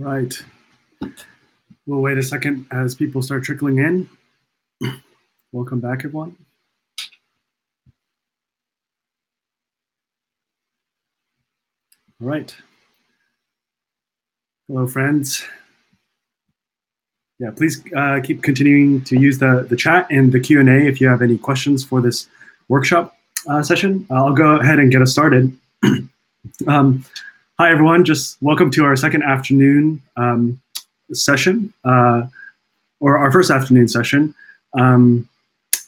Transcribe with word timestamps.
Right. 0.00 0.34
We'll 1.84 2.00
wait 2.00 2.16
a 2.16 2.22
second 2.22 2.64
as 2.70 2.94
people 2.94 3.20
start 3.20 3.44
trickling 3.44 3.80
in. 3.80 4.08
Welcome 5.52 5.80
back, 5.80 6.06
everyone. 6.06 6.36
All 12.18 12.28
right. 12.28 12.56
Hello, 14.68 14.86
friends. 14.86 15.44
Yeah, 17.38 17.50
please 17.50 17.82
uh, 17.94 18.20
keep 18.24 18.42
continuing 18.42 19.04
to 19.04 19.20
use 19.20 19.38
the, 19.38 19.66
the 19.68 19.76
chat 19.76 20.06
and 20.10 20.32
the 20.32 20.40
Q&A 20.40 20.88
if 20.88 21.02
you 21.02 21.08
have 21.08 21.20
any 21.20 21.36
questions 21.36 21.84
for 21.84 22.00
this 22.00 22.26
workshop 22.68 23.18
uh, 23.46 23.62
session. 23.62 24.06
I'll 24.10 24.32
go 24.32 24.56
ahead 24.60 24.78
and 24.78 24.90
get 24.90 25.02
us 25.02 25.12
started. 25.12 25.54
um, 26.66 27.04
hi, 27.60 27.70
everyone. 27.70 28.06
Just 28.06 28.38
welcome 28.40 28.70
to 28.70 28.86
our 28.86 28.96
second 28.96 29.22
afternoon 29.22 30.00
um, 30.16 30.58
session, 31.12 31.70
uh, 31.84 32.22
or 33.00 33.18
our 33.18 33.30
first 33.30 33.50
afternoon 33.50 33.86
session. 33.86 34.34
Um, 34.78 35.28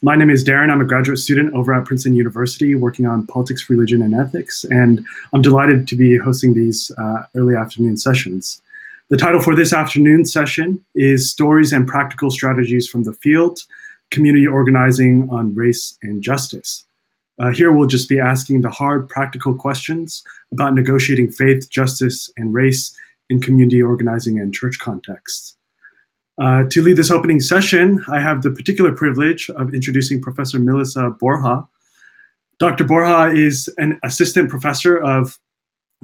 my 0.02 0.14
name 0.14 0.28
is 0.28 0.44
Darren. 0.44 0.70
I'm 0.70 0.82
a 0.82 0.84
graduate 0.84 1.18
student 1.18 1.54
over 1.54 1.72
at 1.72 1.86
Princeton 1.86 2.14
University 2.14 2.74
working 2.74 3.06
on 3.06 3.26
politics, 3.26 3.70
religion, 3.70 4.02
and 4.02 4.14
ethics, 4.14 4.64
and 4.64 5.02
I'm 5.32 5.40
delighted 5.40 5.88
to 5.88 5.96
be 5.96 6.18
hosting 6.18 6.52
these 6.52 6.90
uh, 6.98 7.22
early 7.36 7.56
afternoon 7.56 7.96
sessions. 7.96 8.60
The 9.08 9.16
title 9.16 9.40
for 9.40 9.56
this 9.56 9.72
afternoon 9.72 10.26
session 10.26 10.78
is 10.94 11.30
Stories 11.30 11.72
and 11.72 11.88
Practical 11.88 12.30
Strategies 12.30 12.86
from 12.86 13.04
the 13.04 13.14
Field, 13.14 13.60
Community 14.10 14.46
Organizing 14.46 15.26
on 15.30 15.54
Race 15.54 15.96
and 16.02 16.22
Justice. 16.22 16.84
Uh, 17.38 17.50
here 17.50 17.72
we'll 17.72 17.88
just 17.88 18.08
be 18.08 18.20
asking 18.20 18.60
the 18.60 18.70
hard, 18.70 19.08
practical 19.08 19.54
questions 19.54 20.22
about 20.52 20.74
negotiating 20.74 21.30
faith, 21.30 21.68
justice, 21.70 22.30
and 22.36 22.52
race 22.52 22.94
in 23.30 23.40
community 23.40 23.82
organizing 23.82 24.38
and 24.38 24.52
church 24.52 24.78
contexts. 24.78 25.56
Uh, 26.40 26.64
to 26.70 26.82
lead 26.82 26.96
this 26.96 27.10
opening 27.10 27.40
session, 27.40 28.04
I 28.08 28.20
have 28.20 28.42
the 28.42 28.50
particular 28.50 28.92
privilege 28.92 29.50
of 29.50 29.74
introducing 29.74 30.20
Professor 30.20 30.58
Melissa 30.58 31.10
Borja. 31.20 31.66
Dr. 32.58 32.84
Borja 32.84 33.34
is 33.34 33.68
an 33.78 33.98
assistant 34.02 34.48
professor 34.48 34.96
of 34.96 35.38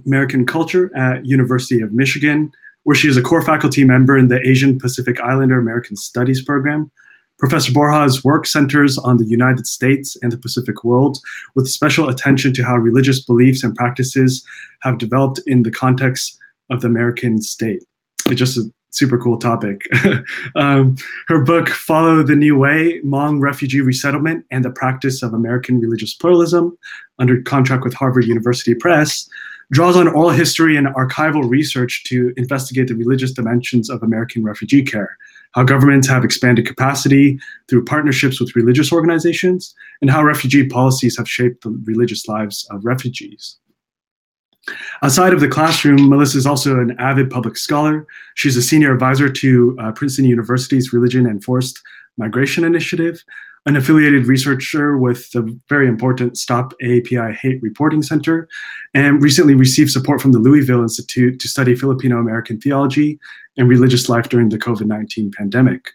American 0.06 0.46
culture 0.46 0.94
at 0.96 1.24
University 1.24 1.80
of 1.80 1.92
Michigan, 1.92 2.52
where 2.84 2.96
she 2.96 3.08
is 3.08 3.16
a 3.16 3.22
core 3.22 3.42
faculty 3.42 3.84
member 3.84 4.16
in 4.16 4.28
the 4.28 4.40
Asian 4.46 4.78
Pacific 4.78 5.20
Islander 5.20 5.58
American 5.58 5.96
Studies 5.96 6.42
program. 6.42 6.90
Professor 7.38 7.72
Borja's 7.72 8.24
work 8.24 8.46
centers 8.46 8.98
on 8.98 9.16
the 9.16 9.26
United 9.26 9.66
States 9.66 10.16
and 10.22 10.32
the 10.32 10.38
Pacific 10.38 10.82
world, 10.84 11.18
with 11.54 11.68
special 11.68 12.08
attention 12.08 12.52
to 12.54 12.64
how 12.64 12.76
religious 12.76 13.20
beliefs 13.20 13.62
and 13.62 13.74
practices 13.74 14.44
have 14.82 14.98
developed 14.98 15.40
in 15.46 15.62
the 15.62 15.70
context 15.70 16.38
of 16.70 16.80
the 16.80 16.88
American 16.88 17.40
state. 17.40 17.84
It's 18.26 18.38
just 18.38 18.58
a 18.58 18.70
super 18.90 19.18
cool 19.18 19.38
topic. 19.38 19.82
um, 20.56 20.96
her 21.28 21.42
book, 21.44 21.68
Follow 21.68 22.22
the 22.22 22.34
New 22.34 22.58
Way 22.58 23.00
Hmong 23.02 23.40
Refugee 23.40 23.80
Resettlement 23.80 24.44
and 24.50 24.64
the 24.64 24.70
Practice 24.70 25.22
of 25.22 25.32
American 25.34 25.80
Religious 25.80 26.14
Pluralism, 26.14 26.76
under 27.18 27.40
contract 27.42 27.84
with 27.84 27.94
Harvard 27.94 28.24
University 28.24 28.74
Press, 28.74 29.28
draws 29.70 29.96
on 29.96 30.08
oral 30.08 30.30
history 30.30 30.76
and 30.76 30.88
archival 30.88 31.48
research 31.48 32.04
to 32.04 32.32
investigate 32.36 32.88
the 32.88 32.94
religious 32.94 33.32
dimensions 33.32 33.90
of 33.90 34.02
American 34.02 34.42
refugee 34.42 34.82
care, 34.82 35.16
how 35.58 35.64
governments 35.64 36.06
have 36.06 36.24
expanded 36.24 36.64
capacity 36.64 37.36
through 37.68 37.84
partnerships 37.84 38.38
with 38.38 38.54
religious 38.54 38.92
organizations, 38.92 39.74
and 40.00 40.08
how 40.08 40.22
refugee 40.22 40.64
policies 40.68 41.18
have 41.18 41.28
shaped 41.28 41.64
the 41.64 41.70
religious 41.82 42.28
lives 42.28 42.64
of 42.70 42.84
refugees. 42.84 43.56
Outside 45.02 45.32
of 45.32 45.40
the 45.40 45.48
classroom, 45.48 46.08
Melissa 46.08 46.38
is 46.38 46.46
also 46.46 46.78
an 46.78 46.94
avid 47.00 47.28
public 47.28 47.56
scholar. 47.56 48.06
She's 48.36 48.56
a 48.56 48.62
senior 48.62 48.92
advisor 48.92 49.28
to 49.28 49.76
uh, 49.80 49.90
Princeton 49.90 50.26
University's 50.26 50.92
Religion 50.92 51.26
and 51.26 51.42
Forced 51.42 51.82
Migration 52.18 52.62
Initiative, 52.62 53.24
an 53.66 53.76
affiliated 53.76 54.26
researcher 54.26 54.96
with 54.96 55.30
the 55.32 55.58
very 55.68 55.88
important 55.88 56.38
Stop 56.38 56.72
AAPI 56.82 57.34
Hate 57.34 57.62
Reporting 57.62 58.02
Center, 58.02 58.48
and 58.94 59.22
recently 59.22 59.54
received 59.54 59.90
support 59.90 60.20
from 60.20 60.32
the 60.32 60.38
Louisville 60.38 60.82
Institute 60.82 61.38
to 61.40 61.48
study 61.48 61.74
Filipino 61.74 62.18
American 62.18 62.60
theology 62.60 63.18
and 63.56 63.68
religious 63.68 64.08
life 64.08 64.28
during 64.28 64.48
the 64.48 64.58
COVID 64.58 64.86
19 64.86 65.32
pandemic. 65.32 65.90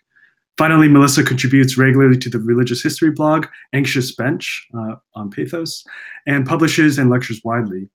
Finally, 0.57 0.87
Melissa 0.87 1.23
contributes 1.23 1.77
regularly 1.77 2.17
to 2.17 2.29
the 2.29 2.39
religious 2.39 2.83
history 2.83 3.09
blog 3.09 3.47
Anxious 3.73 4.13
Bench 4.13 4.67
uh, 4.77 4.95
on 5.15 5.31
Patheos 5.31 5.83
and 6.27 6.45
publishes 6.45 6.99
and 6.99 7.09
lectures 7.09 7.41
widely. 7.43 7.89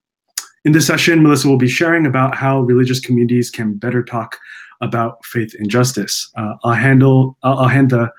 In 0.65 0.73
this 0.73 0.87
session, 0.87 1.23
Melissa 1.23 1.47
will 1.47 1.57
be 1.57 1.69
sharing 1.69 2.05
about 2.05 2.35
how 2.35 2.61
religious 2.61 2.99
communities 2.99 3.49
can 3.49 3.75
better 3.75 4.03
talk 4.03 4.37
about 4.81 5.25
faith 5.25 5.55
and 5.59 5.71
justice. 5.71 6.31
Uh, 6.37 6.55
I'll 6.65 6.75
handle, 6.75 7.37
I'll, 7.43 7.59
I'll, 7.59 7.69
hand 7.69 7.91
the 7.91 8.11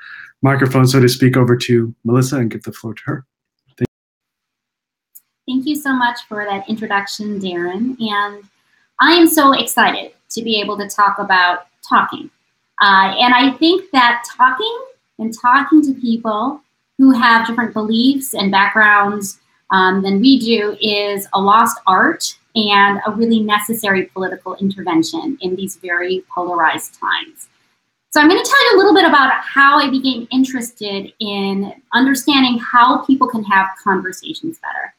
microphone, 0.41 0.87
so 0.87 0.99
to 0.99 1.09
speak, 1.09 1.37
over 1.37 1.55
to 1.57 1.93
Melissa 2.03 2.37
and 2.37 2.49
give 2.49 2.63
the 2.63 2.71
floor 2.71 2.93
to 2.93 3.03
her. 3.05 3.25
Thank 3.77 3.87
you. 5.47 5.53
Thank 5.53 5.65
you 5.67 5.75
so 5.75 5.93
much 5.93 6.19
for 6.27 6.45
that 6.45 6.69
introduction, 6.69 7.39
Darren. 7.39 7.99
And 7.99 8.43
I 8.99 9.13
am 9.13 9.27
so 9.27 9.53
excited 9.53 10.11
to 10.31 10.41
be 10.41 10.61
able 10.61 10.77
to 10.77 10.87
talk 10.87 11.19
about 11.19 11.67
talking. 11.87 12.29
Uh, 12.81 13.13
and 13.17 13.33
I 13.33 13.51
think 13.57 13.91
that 13.91 14.23
talking 14.37 14.85
and 15.17 15.33
talking 15.37 15.81
to 15.83 15.93
people 15.99 16.61
who 16.97 17.11
have 17.11 17.47
different 17.47 17.73
beliefs 17.73 18.33
and 18.33 18.51
backgrounds 18.51 19.39
um, 19.71 20.01
than 20.01 20.19
we 20.19 20.39
do 20.39 20.77
is 20.81 21.27
a 21.33 21.41
lost 21.41 21.79
art 21.87 22.37
and 22.55 22.99
a 23.05 23.11
really 23.11 23.39
necessary 23.39 24.05
political 24.05 24.55
intervention 24.55 25.37
in 25.41 25.55
these 25.55 25.75
very 25.77 26.23
polarized 26.33 26.99
times. 26.99 27.47
So, 28.11 28.19
I'm 28.19 28.27
going 28.27 28.43
to 28.43 28.49
tell 28.49 28.71
you 28.71 28.77
a 28.77 28.79
little 28.79 28.95
bit 28.95 29.05
about 29.07 29.31
how 29.43 29.77
I 29.77 29.87
became 29.87 30.27
interested 30.31 31.13
in 31.19 31.79
understanding 31.93 32.57
how 32.57 33.05
people 33.05 33.27
can 33.27 33.43
have 33.43 33.67
conversations 33.83 34.57
better. 34.57 34.95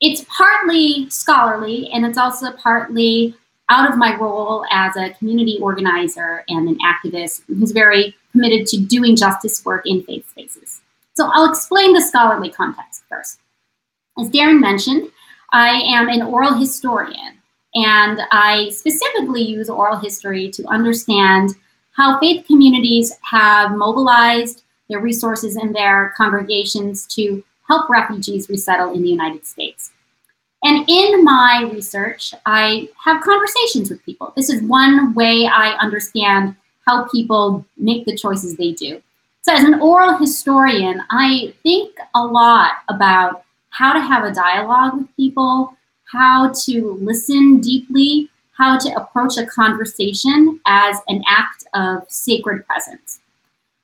It's 0.00 0.24
partly 0.24 1.10
scholarly, 1.10 1.90
and 1.92 2.06
it's 2.06 2.16
also 2.16 2.52
partly 2.52 3.34
out 3.68 3.90
of 3.90 3.98
my 3.98 4.16
role 4.16 4.64
as 4.70 4.96
a 4.96 5.10
community 5.14 5.58
organizer 5.60 6.42
and 6.48 6.70
an 6.70 6.78
activist 6.78 7.42
who's 7.48 7.72
very 7.72 8.14
committed 8.32 8.66
to 8.68 8.78
doing 8.78 9.14
justice 9.14 9.62
work 9.66 9.82
in 9.86 10.02
faith 10.02 10.26
spaces. 10.30 10.80
So, 11.12 11.30
I'll 11.34 11.50
explain 11.50 11.92
the 11.92 12.00
scholarly 12.00 12.50
context 12.50 13.02
first. 13.10 13.40
As 14.18 14.30
Darren 14.30 14.58
mentioned, 14.58 15.10
I 15.52 15.82
am 15.82 16.08
an 16.08 16.22
oral 16.22 16.54
historian, 16.54 17.36
and 17.74 18.20
I 18.32 18.70
specifically 18.70 19.42
use 19.42 19.68
oral 19.68 19.98
history 19.98 20.50
to 20.52 20.66
understand 20.68 21.56
how 21.96 22.18
faith 22.20 22.46
communities 22.46 23.12
have 23.22 23.72
mobilized 23.72 24.64
their 24.88 25.00
resources 25.00 25.56
and 25.56 25.74
their 25.74 26.12
congregations 26.16 27.06
to 27.06 27.42
help 27.66 27.88
refugees 27.88 28.48
resettle 28.48 28.92
in 28.92 29.02
the 29.02 29.08
United 29.08 29.46
States. 29.46 29.92
And 30.62 30.88
in 30.88 31.24
my 31.24 31.68
research, 31.72 32.34
I 32.44 32.88
have 33.04 33.22
conversations 33.22 33.90
with 33.90 34.04
people. 34.04 34.32
This 34.36 34.50
is 34.50 34.62
one 34.62 35.14
way 35.14 35.46
I 35.46 35.76
understand 35.80 36.56
how 36.86 37.08
people 37.08 37.64
make 37.76 38.04
the 38.04 38.16
choices 38.16 38.56
they 38.56 38.72
do. 38.72 39.02
So, 39.42 39.52
as 39.52 39.64
an 39.64 39.80
oral 39.80 40.16
historian, 40.16 41.02
I 41.10 41.54
think 41.62 41.96
a 42.14 42.24
lot 42.24 42.72
about 42.88 43.44
how 43.70 43.92
to 43.92 44.00
have 44.00 44.24
a 44.24 44.34
dialogue 44.34 44.98
with 44.98 45.16
people, 45.16 45.76
how 46.10 46.52
to 46.64 46.98
listen 47.00 47.60
deeply, 47.60 48.28
how 48.56 48.78
to 48.78 48.88
approach 48.96 49.36
a 49.36 49.46
conversation 49.46 50.60
as 50.66 50.96
an 51.08 51.22
act 51.28 51.64
of 51.74 52.04
sacred 52.08 52.66
presence. 52.66 53.20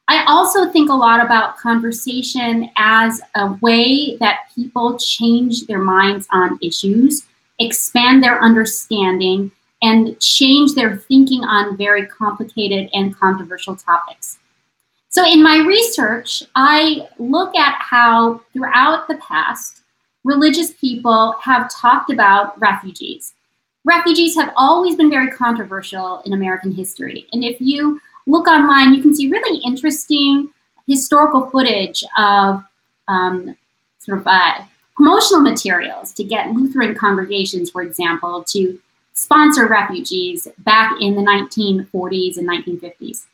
I 0.08 0.24
also 0.26 0.70
think 0.70 0.90
a 0.90 0.94
lot 0.94 1.24
about 1.24 1.58
conversation 1.58 2.70
as 2.76 3.20
a 3.34 3.52
way 3.62 4.16
that 4.18 4.50
people 4.54 4.98
change 4.98 5.66
their 5.66 5.78
minds 5.78 6.26
on 6.32 6.58
issues, 6.60 7.26
expand 7.58 8.22
their 8.22 8.42
understanding, 8.42 9.52
and 9.82 10.18
change 10.20 10.74
their 10.74 10.96
thinking 10.96 11.44
on 11.44 11.76
very 11.76 12.06
complicated 12.06 12.88
and 12.92 13.16
controversial 13.16 13.76
topics. 13.76 14.38
So, 15.08 15.26
in 15.26 15.42
my 15.42 15.58
research, 15.58 16.42
I 16.54 17.08
look 17.18 17.54
at 17.54 17.74
how 17.78 18.40
throughout 18.52 19.08
the 19.08 19.16
past, 19.16 19.82
religious 20.24 20.72
people 20.72 21.32
have 21.42 21.70
talked 21.70 22.10
about 22.10 22.58
refugees. 22.60 23.34
Refugees 23.84 24.36
have 24.36 24.52
always 24.56 24.96
been 24.96 25.10
very 25.10 25.30
controversial 25.30 26.22
in 26.24 26.32
American 26.32 26.72
history. 26.72 27.26
And 27.32 27.44
if 27.44 27.60
you 27.60 28.00
look 28.26 28.46
online, 28.46 28.94
you 28.94 29.02
can 29.02 29.14
see 29.14 29.28
really 29.28 29.60
interesting 29.64 30.50
historical 30.86 31.50
footage 31.50 32.04
of 32.16 32.62
um, 33.08 33.56
sort 33.98 34.18
of 34.18 34.26
uh, 34.26 34.64
promotional 34.96 35.42
materials 35.42 36.12
to 36.12 36.24
get 36.24 36.50
Lutheran 36.50 36.94
congregations, 36.94 37.70
for 37.70 37.82
example, 37.82 38.44
to 38.48 38.78
sponsor 39.14 39.66
refugees 39.66 40.48
back 40.58 41.00
in 41.00 41.14
the 41.14 41.22
1940s 41.22 42.36
and 42.38 42.48
1950s. 42.48 43.26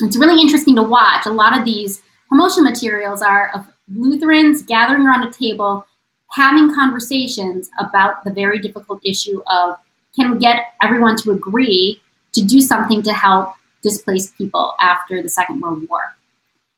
It's 0.00 0.16
really 0.16 0.40
interesting 0.40 0.76
to 0.76 0.82
watch. 0.82 1.26
A 1.26 1.30
lot 1.30 1.58
of 1.58 1.64
these 1.64 2.02
promotional 2.28 2.70
materials 2.70 3.22
are 3.22 3.50
of 3.54 3.66
Lutherans 3.94 4.62
gathering 4.62 5.06
around 5.06 5.22
a 5.22 5.32
table 5.32 5.86
having 6.30 6.74
conversations 6.74 7.70
about 7.78 8.24
the 8.24 8.30
very 8.30 8.58
difficult 8.58 9.00
issue 9.04 9.42
of 9.46 9.76
can 10.14 10.32
we 10.32 10.38
get 10.38 10.74
everyone 10.82 11.16
to 11.16 11.30
agree 11.30 12.00
to 12.32 12.42
do 12.42 12.60
something 12.60 13.02
to 13.02 13.12
help 13.12 13.54
displaced 13.82 14.36
people 14.36 14.74
after 14.80 15.22
the 15.22 15.28
Second 15.28 15.60
World 15.60 15.88
War. 15.88 16.16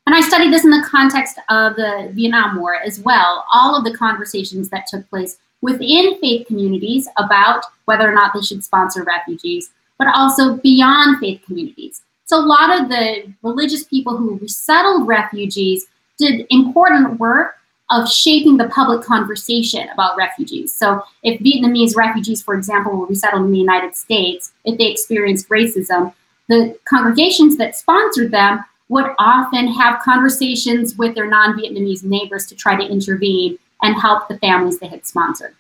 And 0.07 0.15
I 0.15 0.21
studied 0.21 0.53
this 0.53 0.65
in 0.65 0.71
the 0.71 0.87
context 0.89 1.39
of 1.51 1.77
the 1.77 2.11
Vietnam 2.15 2.59
War 2.59 2.77
as 2.77 3.01
well, 3.01 3.45
all 3.53 3.77
of 3.77 3.85
the 3.85 3.97
conversations 3.97 4.69
that 4.71 4.87
took 4.87 5.09
place 5.11 5.39
within 5.61 6.19
faith 6.21 6.47
communities 6.47 7.09
about 7.17 7.65
whether 7.85 8.09
or 8.09 8.15
not 8.15 8.33
they 8.33 8.41
should 8.41 8.65
sponsor 8.65 9.03
refugees, 9.03 9.71
but 9.99 10.09
also 10.15 10.57
beyond 10.57 11.19
faith 11.19 11.43
communities. 11.45 12.03
So 12.25 12.39
a 12.39 12.47
lot 12.47 12.81
of 12.81 12.89
the 12.89 13.33
religious 13.43 13.85
people 13.85 14.17
who 14.17 14.39
resettled 14.39 15.07
refugees 15.07 15.87
did 16.19 16.47
important 16.51 17.19
work 17.19 17.58
of 17.91 18.11
shaping 18.11 18.57
the 18.57 18.69
public 18.69 19.03
conversation 19.03 19.89
about 19.91 20.17
refugees. 20.17 20.77
So 20.77 21.03
if 21.23 21.41
Vietnamese 21.41 21.97
refugees, 21.97 22.43
for 22.43 22.55
example, 22.55 22.97
were 22.97 23.07
resettled 23.07 23.47
in 23.47 23.53
the 23.53 23.59
United 23.59 23.97
States, 23.97 24.53
if 24.65 24.77
they 24.79 24.87
experienced 24.87 25.49
racism, 25.49 26.13
the 26.49 26.79
congregations 26.85 27.57
that 27.57 27.77
sponsored 27.77 28.31
them 28.31 28.65
would 28.89 29.07
often 29.19 29.69
have 29.69 30.03
conversations 30.03 30.97
with 30.97 31.15
their 31.15 31.29
non-Vietnamese 31.29 32.05
neighbors 32.05 32.47
to 32.47 32.55
try 32.55 32.75
to 32.77 32.91
intervene 32.91 33.59
and 33.83 34.01
help 34.01 34.29
the 34.29 34.39
families 34.39 34.79
they 34.79 34.87
had 34.87 35.07
sponsored. 35.07 35.55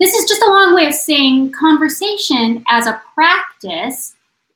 This 0.00 0.14
is 0.14 0.28
just 0.28 0.42
a 0.42 0.50
long 0.50 0.74
way 0.74 0.86
of 0.86 0.94
saying 0.94 1.52
conversation 1.52 2.64
as 2.68 2.86
a 2.86 3.00
practice, 3.14 4.14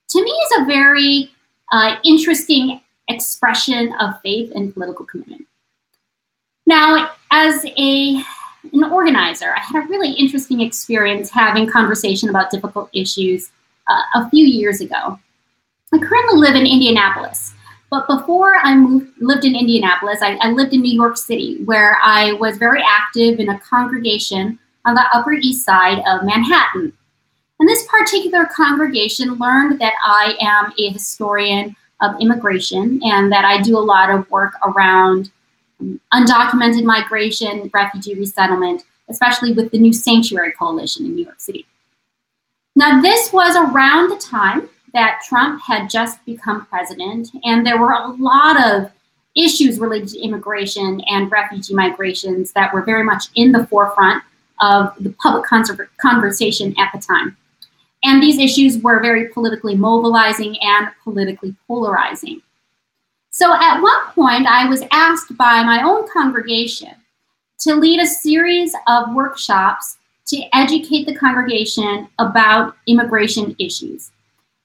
to 0.09 0.23
me, 0.23 0.31
is 0.31 0.61
a 0.61 0.65
very 0.65 1.31
uh, 1.73 1.97
interesting 2.05 2.81
expression 3.09 3.95
of 4.01 4.21
faith 4.23 4.51
and 4.55 4.73
political 4.73 5.05
commitment. 5.05 5.47
Now, 6.67 7.13
as 7.31 7.65
a 7.65 8.23
an 8.73 8.85
organizer, 8.85 9.55
I 9.55 9.61
had 9.61 9.85
a 9.85 9.89
really 9.89 10.11
interesting 10.13 10.61
experience 10.61 11.31
having 11.31 11.71
conversation 11.71 12.29
about 12.29 12.51
difficult 12.51 12.91
issues 12.93 13.51
uh, 13.87 14.03
a 14.15 14.31
few 14.31 14.45
years 14.45 14.81
ago. 14.81 15.19
I 15.93 15.99
currently 15.99 16.41
live 16.41 16.57
in 16.57 16.67
Indianapolis, 16.67 17.55
but 17.91 18.09
before 18.09 18.57
I 18.57 18.75
moved, 18.75 19.13
lived 19.21 19.45
in 19.45 19.55
Indianapolis, 19.55 20.19
I, 20.21 20.35
I, 20.41 20.51
lived 20.51 20.75
in 20.75 20.81
New 20.81 20.93
York 20.93 21.17
City, 21.17 21.63
where 21.65 21.97
I 22.03 22.33
was 22.35 22.59
very 22.59 22.83
active 22.85 23.39
in 23.39 23.51
a 23.51 23.61
congregation 23.61 24.59
on 24.85 24.95
the 24.95 25.05
Upper 25.13 25.35
East 25.35 25.65
Side 25.65 26.03
of 26.09 26.25
Manhattan. 26.25 26.93
And 27.61 27.69
this 27.69 27.87
particular 27.87 28.47
congregation 28.47 29.35
learned 29.35 29.81
that 29.81 29.95
I 30.05 30.35
am 30.41 30.73
a 30.79 30.93
historian 30.93 31.77
of 32.03 32.21
immigration 32.21 33.01
and 33.05 33.31
that 33.31 33.45
I 33.45 33.63
do 33.63 33.79
a 33.79 33.81
lot 33.81 34.11
of 34.11 34.29
work 34.31 34.55
around 34.67 35.31
undocumented 36.13 36.85
migration, 36.85 37.71
refugee 37.73 38.15
resettlement, 38.15 38.85
especially 39.09 39.53
with 39.53 39.71
the 39.71 39.79
new 39.79 39.93
Sanctuary 39.93 40.53
Coalition 40.53 41.07
in 41.07 41.15
New 41.15 41.25
York 41.25 41.41
City. 41.41 41.67
Now, 42.75 43.01
this 43.01 43.33
was 43.33 43.57
around 43.57 44.11
the 44.11 44.19
time 44.19 44.69
that 44.93 45.21
Trump 45.27 45.61
had 45.63 45.91
just 45.91 46.25
become 46.25 46.67
president, 46.67 47.31
and 47.45 47.67
there 47.67 47.79
were 47.79 47.93
a 47.93 48.09
lot 48.13 48.63
of 48.63 48.91
issues 49.37 49.79
related 49.79 50.09
to 50.09 50.21
immigration 50.21 51.01
and 51.09 51.31
refugee 51.31 51.75
migrations 51.75 52.53
that 52.53 52.73
were 52.73 52.83
very 52.83 53.05
much 53.05 53.25
in 53.35 53.53
the 53.53 53.67
forefront 53.67 54.23
of 54.61 54.95
the 55.01 55.11
public 55.23 55.45
conversation 55.99 56.75
at 56.79 56.91
the 56.95 56.99
time. 56.99 57.37
And 58.03 58.23
these 58.23 58.39
issues 58.39 58.79
were 58.83 59.01
very 59.01 59.29
politically 59.29 59.75
mobilizing 59.75 60.57
and 60.63 60.89
politically 61.03 61.55
polarizing. 61.67 62.41
So 63.37 63.53
at 63.53 63.83
one 63.83 64.01
point, 64.15 64.47
I 64.47 64.67
was 64.67 64.83
asked 64.93 65.37
by 65.37 65.63
my 65.63 65.83
own 65.83 66.09
congregation 66.09 66.95
to 67.59 67.75
lead 67.75 68.01
a 68.01 68.07
series 68.07 68.75
of 68.89 69.15
workshops 69.15 69.99
to 70.29 70.43
educate 70.55 71.05
the 71.05 71.15
congregation 71.15 72.09
about 72.19 72.79
immigration 72.87 73.55
issues. 73.59 74.11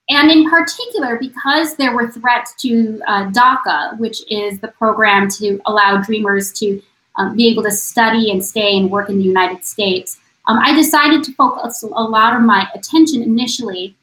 And 0.07 0.31
in 0.31 0.49
particular, 0.49 1.19
because 1.19 1.75
there 1.75 1.93
were 1.93 2.11
threats 2.11 2.53
to 2.61 3.01
uh, 3.07 3.29
DACA, 3.31 3.99
which 3.99 4.21
is 4.31 4.61
the 4.61 4.69
program 4.69 5.27
to 5.31 5.59
allow 5.65 6.01
dreamers 6.01 6.53
to 6.53 6.81
um, 7.17 7.35
be 7.35 7.49
able 7.49 7.63
to 7.63 7.71
study 7.71 8.31
and 8.31 8.41
stay 8.41 8.77
and 8.77 8.89
work 8.89 9.09
in 9.09 9.17
the 9.17 9.25
United 9.25 9.65
States, 9.65 10.17
um, 10.47 10.57
I 10.59 10.73
decided 10.73 11.25
to 11.25 11.33
focus 11.33 11.83
a 11.83 11.87
lot 11.87 12.37
of 12.37 12.41
my 12.41 12.69
attention 12.73 13.21
initially 13.21 13.97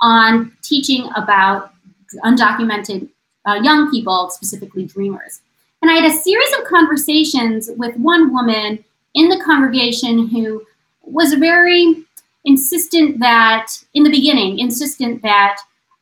on 0.00 0.56
teaching 0.62 1.10
about 1.16 1.72
undocumented 2.22 3.08
uh, 3.46 3.60
young 3.62 3.90
people, 3.90 4.30
specifically 4.30 4.84
dreamers. 4.84 5.40
And 5.82 5.90
I 5.90 5.94
had 5.94 6.10
a 6.10 6.16
series 6.16 6.52
of 6.58 6.64
conversations 6.64 7.70
with 7.76 7.96
one 7.96 8.32
woman 8.32 8.84
in 9.14 9.28
the 9.28 9.42
congregation 9.44 10.28
who 10.28 10.64
was 11.02 11.34
very 11.34 12.04
insistent 12.44 13.20
that, 13.20 13.66
in 13.94 14.02
the 14.02 14.10
beginning, 14.10 14.58
insistent 14.58 15.22
that 15.22 15.58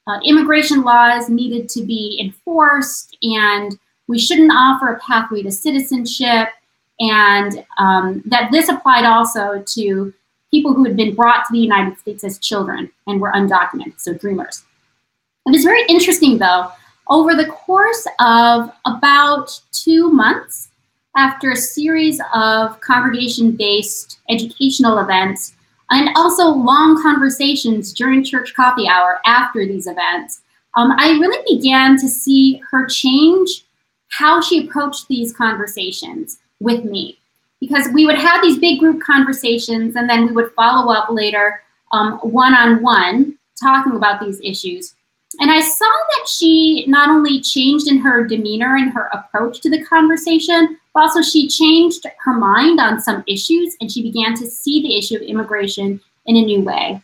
uh, 0.07 0.19
immigration 0.25 0.83
laws 0.83 1.29
needed 1.29 1.69
to 1.69 1.85
be 1.85 2.19
enforced 2.23 3.17
and 3.23 3.79
we 4.09 4.19
shouldn't 4.19 4.53
offer 4.53 4.89
a 4.89 4.99
pathway 4.99 5.43
to 5.43 5.51
citizenship, 5.51 6.49
and 7.01 7.65
um, 7.79 8.23
that 8.27 8.51
this 8.51 8.69
applied 8.69 9.05
also 9.05 9.63
to 9.65 10.13
people 10.51 10.75
who 10.75 10.85
had 10.85 10.97
been 10.97 11.15
brought 11.15 11.47
to 11.47 11.53
the 11.53 11.59
United 11.59 11.99
States 11.99 12.25
as 12.25 12.39
children 12.39 12.91
and 13.07 13.21
were 13.21 13.33
undocumented, 13.33 13.99
so 13.99 14.13
dreamers. 14.13 14.65
It 15.47 15.51
was 15.51 15.65
very 15.65 15.85
interesting, 15.89 16.39
though, 16.39 16.71
over 17.09 17.35
the 17.35 17.47
course 17.47 18.07
of 18.21 18.71
about 18.87 19.61
two 19.73 20.11
months, 20.11 20.69
after 21.17 21.51
a 21.51 21.57
series 21.57 22.21
of 22.35 22.81
congregation 22.81 23.53
based 23.53 24.21
educational 24.31 24.99
events, 24.99 25.55
and 25.91 26.09
also 26.17 26.49
long 26.49 27.01
conversations 27.03 27.93
during 27.93 28.25
church 28.25 28.55
coffee 28.55 28.89
hour 28.89 29.21
after 29.27 29.67
these 29.67 29.87
events, 29.87 30.41
um, 30.75 30.93
I 30.97 31.11
really 31.21 31.57
began 31.57 31.99
to 31.99 32.09
see 32.09 32.63
her 32.71 32.87
change 32.87 33.67
how 34.09 34.41
she 34.41 34.67
approached 34.67 35.09
these 35.09 35.35
conversations 35.35 36.39
with 36.61 36.85
me. 36.85 37.19
Because 37.61 37.89
we 37.93 38.07
would 38.07 38.19
have 38.19 38.43
these 38.43 38.59
big 38.59 38.81
group 38.81 39.01
conversations 39.03 39.97
and 39.97 40.09
then 40.09 40.27
we 40.27 40.33
would 40.33 40.53
follow 40.53 40.93
up 40.93 41.11
later 41.11 41.63
one 42.23 42.55
on 42.55 42.83
one 42.83 43.39
talking 43.61 43.95
about 43.95 44.21
these 44.21 44.41
issues. 44.43 44.95
And 45.41 45.51
I 45.51 45.61
saw 45.61 45.85
that 45.85 46.29
she 46.29 46.85
not 46.87 47.09
only 47.09 47.41
changed 47.41 47.89
in 47.89 47.99
her 47.99 48.25
demeanor 48.25 48.77
and 48.77 48.93
her 48.93 49.09
approach 49.13 49.61
to 49.61 49.71
the 49.71 49.83
conversation, 49.85 50.79
but 50.93 51.01
also 51.01 51.23
she 51.23 51.49
changed 51.49 52.07
her 52.25 52.35
mind 52.35 52.81
on 52.81 53.01
some 53.01 53.25
issues 53.27 53.77
and 53.81 53.91
she 53.91 54.03
began 54.03 54.35
to 54.37 54.47
see 54.47 54.83
the 54.83 54.97
issue 54.99 55.17
of 55.17 55.23
immigration 55.23 56.01
in 56.27 56.37
a 56.37 56.43
new 56.43 56.61
way. 56.61 57.01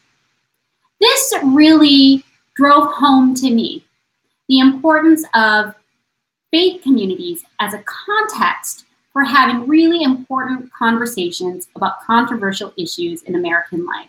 This 1.00 1.34
really 1.44 2.24
drove 2.54 2.92
home 2.92 3.34
to 3.36 3.50
me 3.50 3.84
the 4.48 4.58
importance 4.58 5.24
of 5.34 5.74
faith 6.50 6.82
communities 6.82 7.44
as 7.60 7.74
a 7.74 7.84
context 7.84 8.84
for 9.12 9.22
having 9.22 9.66
really 9.66 10.02
important 10.02 10.72
conversations 10.72 11.68
about 11.76 12.02
controversial 12.02 12.72
issues 12.76 13.22
in 13.22 13.34
American 13.34 13.84
life. 13.86 14.08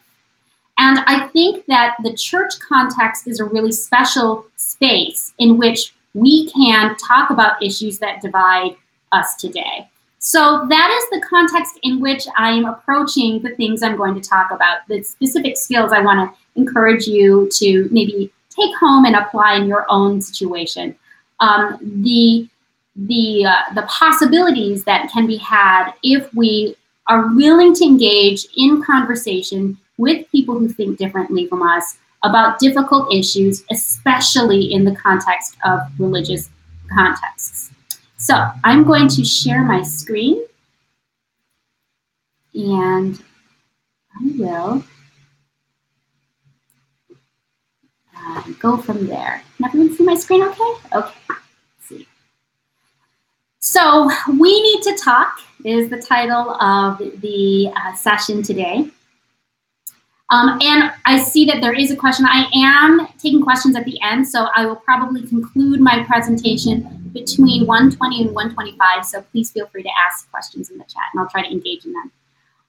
And 0.79 0.99
I 1.07 1.27
think 1.27 1.65
that 1.65 1.95
the 2.03 2.13
church 2.13 2.57
context 2.61 3.27
is 3.27 3.41
a 3.41 3.45
really 3.45 3.73
special 3.73 4.45
space 4.55 5.33
in 5.37 5.57
which 5.57 5.93
we 6.13 6.49
can 6.51 6.95
talk 6.95 7.29
about 7.29 7.61
issues 7.61 7.99
that 7.99 8.21
divide 8.21 8.77
us 9.11 9.35
today. 9.35 9.89
So 10.19 10.65
that 10.69 10.89
is 10.97 11.19
the 11.19 11.25
context 11.27 11.79
in 11.83 11.99
which 11.99 12.25
I 12.37 12.51
am 12.51 12.65
approaching 12.65 13.41
the 13.41 13.55
things 13.55 13.83
I'm 13.83 13.97
going 13.97 14.15
to 14.19 14.21
talk 14.21 14.51
about, 14.51 14.87
the 14.87 15.03
specific 15.03 15.57
skills 15.57 15.91
I 15.91 16.01
want 16.01 16.31
to 16.31 16.59
encourage 16.59 17.07
you 17.07 17.49
to 17.55 17.89
maybe 17.91 18.31
take 18.49 18.73
home 18.77 19.03
and 19.03 19.17
apply 19.17 19.55
in 19.55 19.67
your 19.67 19.85
own 19.89 20.21
situation. 20.21 20.95
Um, 21.41 21.77
the 22.03 22.47
the 22.95 23.45
uh, 23.45 23.73
the 23.75 23.83
possibilities 23.83 24.83
that 24.85 25.09
can 25.11 25.27
be 25.27 25.37
had 25.37 25.91
if 26.03 26.33
we 26.33 26.75
are 27.07 27.33
willing 27.35 27.73
to 27.75 27.85
engage 27.85 28.47
in 28.55 28.81
conversation 28.83 29.77
with 29.99 30.25
people 30.31 30.57
who 30.57 30.69
think 30.69 30.97
differently 30.97 31.45
from 31.47 31.61
us 31.61 31.97
about 32.23 32.57
difficult 32.57 33.13
issues, 33.13 33.63
especially 33.69 34.73
in 34.73 34.85
the 34.85 34.95
context 34.95 35.57
of 35.65 35.81
religious 35.99 36.49
contexts. 36.91 37.71
So 38.17 38.49
I'm 38.63 38.85
going 38.85 39.09
to 39.09 39.25
share 39.25 39.63
my 39.63 39.81
screen 39.81 40.43
and 42.53 43.21
I 44.15 44.31
will 44.37 44.83
uh, 48.17 48.43
go 48.59 48.77
from 48.77 49.05
there. 49.05 49.43
Can 49.57 49.65
everyone 49.65 49.95
see 49.95 50.03
my 50.03 50.15
screen 50.15 50.43
okay? 50.43 50.73
Okay, 50.93 51.13
Let's 51.29 51.87
see. 51.87 52.07
So 53.59 54.09
we 54.39 54.61
need 54.61 54.81
to 54.83 54.97
talk 54.97 55.39
is 55.65 55.89
the 55.89 56.01
title 56.01 56.51
of 56.61 56.99
the 57.19 57.69
uh, 57.75 57.93
session 57.95 58.41
today. 58.41 58.89
Um, 60.31 60.59
and 60.61 60.91
I 61.05 61.19
see 61.19 61.45
that 61.45 61.59
there 61.59 61.73
is 61.73 61.89
a 61.89 61.95
question. 61.95 62.25
I 62.27 62.45
am 62.53 63.07
taking 63.17 63.41
questions 63.41 63.75
at 63.75 63.85
the 63.85 63.99
end, 64.01 64.27
so 64.27 64.47
I 64.55 64.65
will 64.65 64.75
probably 64.75 65.25
conclude 65.25 65.79
my 65.79 66.03
presentation 66.03 67.09
between 67.13 67.65
120 67.65 68.21
and 68.21 68.35
125. 68.35 69.05
So 69.05 69.21
please 69.23 69.49
feel 69.49 69.65
free 69.67 69.81
to 69.81 69.89
ask 70.05 70.29
questions 70.29 70.69
in 70.69 70.77
the 70.77 70.83
chat, 70.83 71.03
and 71.13 71.19
I'll 71.19 71.29
try 71.29 71.41
to 71.41 71.51
engage 71.51 71.85
in 71.85 71.93
them. 71.93 72.11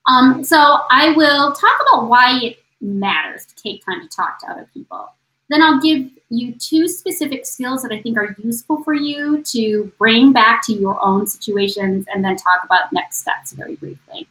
Um, 0.06 0.42
so 0.42 0.56
I 0.90 1.12
will 1.14 1.52
talk 1.52 1.78
about 1.88 2.08
why 2.08 2.40
it 2.42 2.58
matters 2.80 3.44
to 3.44 3.54
take 3.54 3.84
time 3.84 4.00
to 4.00 4.08
talk 4.08 4.38
to 4.40 4.50
other 4.50 4.66
people. 4.72 5.12
Then 5.50 5.62
I'll 5.62 5.80
give 5.80 6.08
you 6.30 6.54
two 6.54 6.88
specific 6.88 7.44
skills 7.44 7.82
that 7.82 7.92
I 7.92 8.00
think 8.00 8.16
are 8.16 8.34
useful 8.42 8.82
for 8.84 8.94
you 8.94 9.42
to 9.42 9.92
bring 9.98 10.32
back 10.32 10.64
to 10.66 10.72
your 10.72 11.02
own 11.04 11.26
situations 11.26 12.06
and 12.12 12.24
then 12.24 12.36
talk 12.36 12.64
about 12.64 12.92
next 12.92 13.18
steps 13.18 13.52
very 13.52 13.76
briefly. 13.76 14.26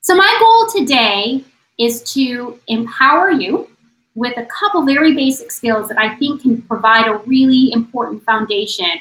So, 0.00 0.14
my 0.14 0.36
goal 0.40 0.80
today 0.80 1.44
is 1.78 2.02
to 2.14 2.58
empower 2.66 3.30
you 3.30 3.68
with 4.14 4.36
a 4.36 4.46
couple 4.46 4.84
very 4.84 5.14
basic 5.14 5.52
skills 5.52 5.88
that 5.88 5.98
I 5.98 6.16
think 6.16 6.42
can 6.42 6.60
provide 6.62 7.06
a 7.06 7.18
really 7.18 7.70
important 7.72 8.24
foundation 8.24 9.00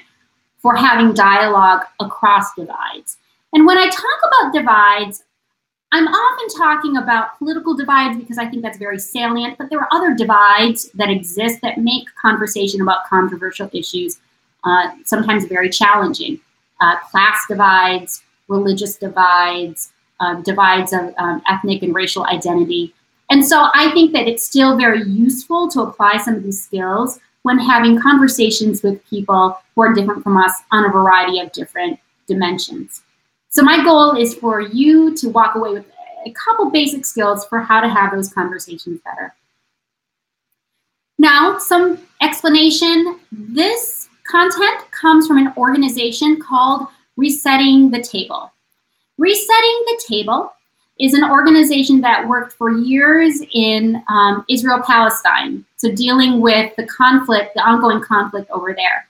for 0.60 0.76
having 0.76 1.14
dialogue 1.14 1.86
across 2.00 2.54
divides. 2.56 3.18
And 3.54 3.66
when 3.66 3.78
I 3.78 3.90
talk 3.90 4.20
about 4.28 4.54
divides, 4.54 5.24
I'm 5.92 6.08
often 6.08 6.60
talking 6.60 6.98
about 6.98 7.38
political 7.40 7.74
divides 7.74 8.18
because 8.18 8.38
I 8.38 8.46
think 8.46 8.62
that's 8.62 8.78
very 8.78 9.00
salient, 9.00 9.58
but 9.58 9.70
there 9.70 9.80
are 9.80 9.88
other 9.92 10.14
divides 10.14 10.92
that 10.92 11.10
exist 11.10 11.62
that 11.62 11.78
make 11.80 12.04
conversation 12.22 12.82
about 12.82 13.06
controversial 13.06 13.70
issues 13.74 14.20
uh, 14.64 14.92
sometimes 15.06 15.46
very 15.46 15.70
challenging. 15.70 16.40
Uh, 16.82 16.98
class 17.10 17.40
divides, 17.48 18.24
religious 18.50 18.98
divides, 18.98 19.92
uh, 20.20 20.36
divides 20.42 20.94
of 20.94 21.14
um, 21.18 21.42
ethnic 21.48 21.84
and 21.84 21.94
racial 21.94 22.26
identity. 22.26 22.94
And 23.30 23.46
so 23.46 23.70
I 23.74 23.92
think 23.92 24.14
that 24.14 24.28
it's 24.28 24.46
still 24.46 24.78
very 24.78 25.04
useful 25.04 25.68
to 25.70 25.82
apply 25.82 26.18
some 26.18 26.36
of 26.36 26.44
these 26.44 26.64
skills 26.64 27.20
when 27.44 27.60
having 27.60 28.00
conversations 28.00 28.84
with 28.84 29.06
people 29.10 29.58
who 29.76 29.82
are 29.82 29.94
different 29.94 30.24
from 30.24 30.38
us 30.38 30.54
on 30.72 30.86
a 30.86 30.90
variety 30.90 31.40
of 31.40 31.52
different 31.52 32.00
dimensions. 32.26 33.04
So 33.50 33.64
my 33.64 33.84
goal 33.84 34.16
is 34.16 34.36
for 34.36 34.62
you 34.62 35.16
to 35.18 35.30
walk 35.30 35.56
away 35.56 35.72
with 35.72 35.86
a 36.26 36.32
couple 36.32 36.70
basic 36.70 37.06
skills 37.06 37.46
for 37.46 37.60
how 37.60 37.80
to 37.80 37.88
have 37.88 38.12
those 38.12 38.34
conversations 38.34 39.00
better. 39.04 39.34
Now, 41.18 41.58
some 41.58 42.00
explanation. 42.22 43.20
This 43.32 44.10
content 44.30 44.92
comes 44.92 45.28
from 45.28 45.38
an 45.38 45.54
organization 45.58 46.40
called 46.40 46.88
Resetting 47.16 47.90
the 47.90 48.02
Table. 48.02 48.52
Resetting 49.18 49.84
the 49.86 50.04
Table 50.08 50.54
is 51.00 51.14
an 51.14 51.24
organization 51.24 52.02
that 52.02 52.28
worked 52.28 52.54
for 52.54 52.72
years 52.72 53.42
in 53.54 54.02
um, 54.10 54.46
Israel 54.50 54.82
Palestine, 54.86 55.64
so 55.76 55.92
dealing 55.92 56.42
with 56.42 56.76
the 56.76 56.88
conflict, 56.88 57.54
the 57.54 57.62
ongoing 57.62 58.02
conflict 58.02 58.50
over 58.52 58.74
there. 58.74 59.08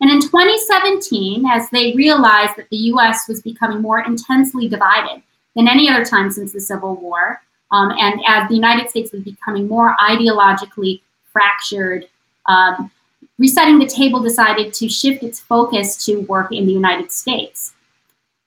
And 0.00 0.10
in 0.10 0.20
2017, 0.20 1.46
as 1.46 1.70
they 1.70 1.92
realized 1.94 2.56
that 2.56 2.68
the 2.70 2.76
US 2.76 3.28
was 3.28 3.40
becoming 3.40 3.80
more 3.80 4.00
intensely 4.00 4.68
divided 4.68 5.22
than 5.56 5.68
any 5.68 5.88
other 5.88 6.04
time 6.04 6.30
since 6.30 6.52
the 6.52 6.60
Civil 6.60 6.96
War, 6.96 7.40
um, 7.70 7.92
and 7.98 8.20
as 8.26 8.48
the 8.48 8.54
United 8.54 8.90
States 8.90 9.12
was 9.12 9.22
becoming 9.22 9.66
more 9.66 9.96
ideologically 10.00 11.00
fractured, 11.32 12.06
um, 12.46 12.90
Resetting 13.38 13.78
the 13.78 13.86
Table 13.86 14.20
decided 14.20 14.72
to 14.74 14.88
shift 14.88 15.22
its 15.22 15.40
focus 15.40 16.04
to 16.04 16.20
work 16.22 16.52
in 16.52 16.66
the 16.66 16.72
United 16.72 17.10
States. 17.10 17.74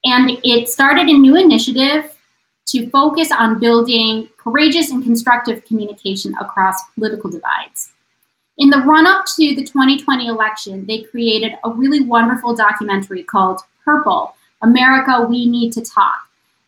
And 0.08 0.40
it 0.44 0.70
started 0.70 1.08
a 1.08 1.18
new 1.18 1.36
initiative 1.36 2.16
to 2.68 2.90
focus 2.90 3.30
on 3.32 3.60
building 3.60 4.30
courageous 4.38 4.90
and 4.92 5.04
constructive 5.04 5.66
communication 5.66 6.34
across 6.40 6.76
political 6.96 7.30
divides. 7.30 7.92
In 8.58 8.70
the 8.70 8.80
run 8.80 9.06
up 9.06 9.26
to 9.36 9.56
the 9.56 9.64
2020 9.64 10.28
election, 10.28 10.86
they 10.86 11.04
created 11.04 11.54
a 11.64 11.70
really 11.70 12.02
wonderful 12.02 12.56
documentary 12.56 13.24
called 13.24 13.62
Purple 13.84 14.34
America, 14.62 15.26
We 15.30 15.46
Need 15.46 15.74
to 15.74 15.82
Talk. 15.84 16.16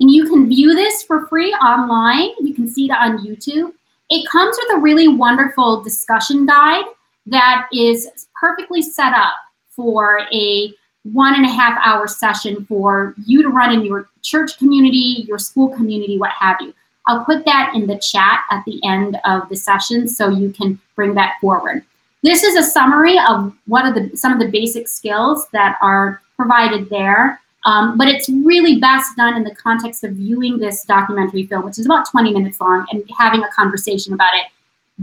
And 0.01 0.11
you 0.11 0.29
can 0.29 0.47
view 0.47 0.75
this 0.75 1.03
for 1.03 1.27
free 1.27 1.53
online. 1.53 2.31
You 2.41 2.53
can 2.53 2.69
see 2.69 2.85
it 2.85 2.91
on 2.91 3.25
YouTube. 3.25 3.73
It 4.09 4.27
comes 4.29 4.57
with 4.61 4.77
a 4.77 4.81
really 4.81 5.07
wonderful 5.07 5.81
discussion 5.81 6.45
guide 6.45 6.85
that 7.25 7.67
is 7.73 8.27
perfectly 8.39 8.81
set 8.81 9.13
up 9.13 9.33
for 9.69 10.21
a 10.33 10.73
one 11.03 11.35
and 11.35 11.45
a 11.45 11.49
half 11.49 11.79
hour 11.85 12.07
session 12.07 12.65
for 12.65 13.15
you 13.25 13.41
to 13.41 13.49
run 13.49 13.73
in 13.73 13.85
your 13.85 14.09
church 14.21 14.57
community, 14.57 15.25
your 15.27 15.39
school 15.39 15.69
community, 15.69 16.17
what 16.17 16.31
have 16.31 16.57
you. 16.61 16.73
I'll 17.07 17.25
put 17.25 17.45
that 17.45 17.71
in 17.73 17.87
the 17.87 17.97
chat 17.97 18.41
at 18.51 18.63
the 18.65 18.79
end 18.85 19.17
of 19.25 19.49
the 19.49 19.55
session 19.55 20.07
so 20.07 20.29
you 20.29 20.51
can 20.51 20.79
bring 20.95 21.13
that 21.15 21.35
forward. 21.41 21.83
This 22.21 22.43
is 22.43 22.55
a 22.55 22.63
summary 22.63 23.17
of 23.29 23.53
what 23.65 23.85
are 23.85 23.93
the 23.93 24.15
some 24.15 24.33
of 24.33 24.39
the 24.39 24.49
basic 24.49 24.87
skills 24.87 25.47
that 25.53 25.77
are 25.81 26.21
provided 26.35 26.89
there. 26.89 27.41
Um, 27.65 27.97
but 27.97 28.07
it's 28.07 28.29
really 28.29 28.79
best 28.79 29.17
done 29.17 29.35
in 29.35 29.43
the 29.43 29.55
context 29.55 30.03
of 30.03 30.13
viewing 30.13 30.59
this 30.59 30.85
documentary 30.85 31.45
film, 31.45 31.65
which 31.65 31.77
is 31.77 31.85
about 31.85 32.09
20 32.09 32.33
minutes 32.33 32.61
long, 32.61 32.85
and 32.91 33.03
having 33.17 33.43
a 33.43 33.49
conversation 33.51 34.13
about 34.13 34.33
it 34.33 34.45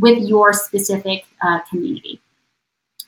with 0.00 0.19
your 0.26 0.53
specific 0.53 1.26
uh, 1.43 1.61
community. 1.69 2.21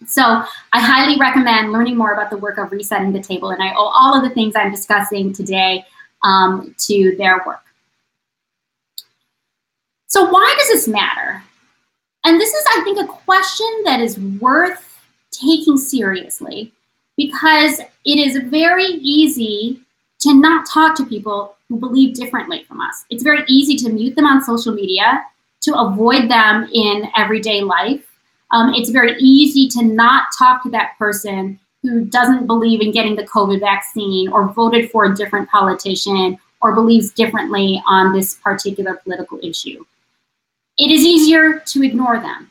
So 0.07 0.23
I 0.23 0.81
highly 0.81 1.19
recommend 1.19 1.73
learning 1.73 1.97
more 1.97 2.12
about 2.12 2.31
the 2.31 2.37
work 2.37 2.59
of 2.59 2.71
resetting 2.71 3.12
the 3.12 3.23
table, 3.23 3.50
and 3.50 3.62
I 3.62 3.73
owe 3.75 3.88
all 3.88 4.17
of 4.17 4.23
the 4.23 4.31
things 4.31 4.55
I'm 4.57 4.71
discussing 4.71 5.33
today 5.33 5.85
um, 6.23 6.75
to 6.87 7.17
their 7.17 7.43
work. 7.47 7.62
So 10.07 10.31
why 10.31 10.55
does 10.59 10.69
this 10.69 10.88
matter? 10.88 11.43
And 12.25 12.40
this 12.40 12.52
is, 12.52 12.64
I 12.76 12.83
think, 12.85 12.99
a 12.99 13.07
question 13.07 13.67
that 13.85 14.00
is 14.00 14.19
worth 14.19 15.00
taking 15.31 15.76
seriously 15.76 16.73
because 17.17 17.81
it 17.81 18.19
is 18.19 18.38
very 18.49 18.85
easy 18.85 19.81
to 20.21 20.35
not 20.35 20.67
talk 20.69 20.97
to 20.97 21.05
people 21.05 21.57
who 21.69 21.76
believe 21.78 22.14
differently 22.14 22.64
from 22.64 22.81
us. 22.81 23.05
It's 23.11 23.23
very 23.23 23.45
easy 23.49 23.76
to 23.76 23.93
mute 23.93 24.17
them 24.17 24.26
on 24.26 24.43
social 24.43 24.73
media, 24.73 25.25
to 25.62 25.78
avoid 25.78 26.31
them 26.31 26.69
in 26.73 27.09
everyday 27.17 27.61
life, 27.61 28.08
um, 28.50 28.73
it's 28.75 28.90
very 28.90 29.17
easy 29.19 29.69
to 29.69 29.83
not 29.83 30.25
talk 30.38 30.62
to 30.62 30.71
that 30.71 30.97
person 30.99 31.59
who 31.83 32.05
doesn't 32.05 32.47
believe 32.47 32.81
in 32.81 32.93
getting 32.93 33.17
the 33.17 33.26
COVID 33.26 33.61
vaccine 33.61 34.28
or 34.31 34.49
voted 34.49 34.90
for 34.90 35.05
a 35.05 35.14
different 35.14 35.49
politician 35.49 36.38
or 36.61 36.75
believes 36.75 37.12
differently 37.12 37.83
on 37.87 38.12
this 38.12 38.35
particular 38.35 38.95
political 38.97 39.38
issue. 39.43 39.85
It 40.76 40.90
is 40.90 41.02
easier 41.02 41.61
to 41.61 41.85
ignore 41.85 42.21
them. 42.21 42.50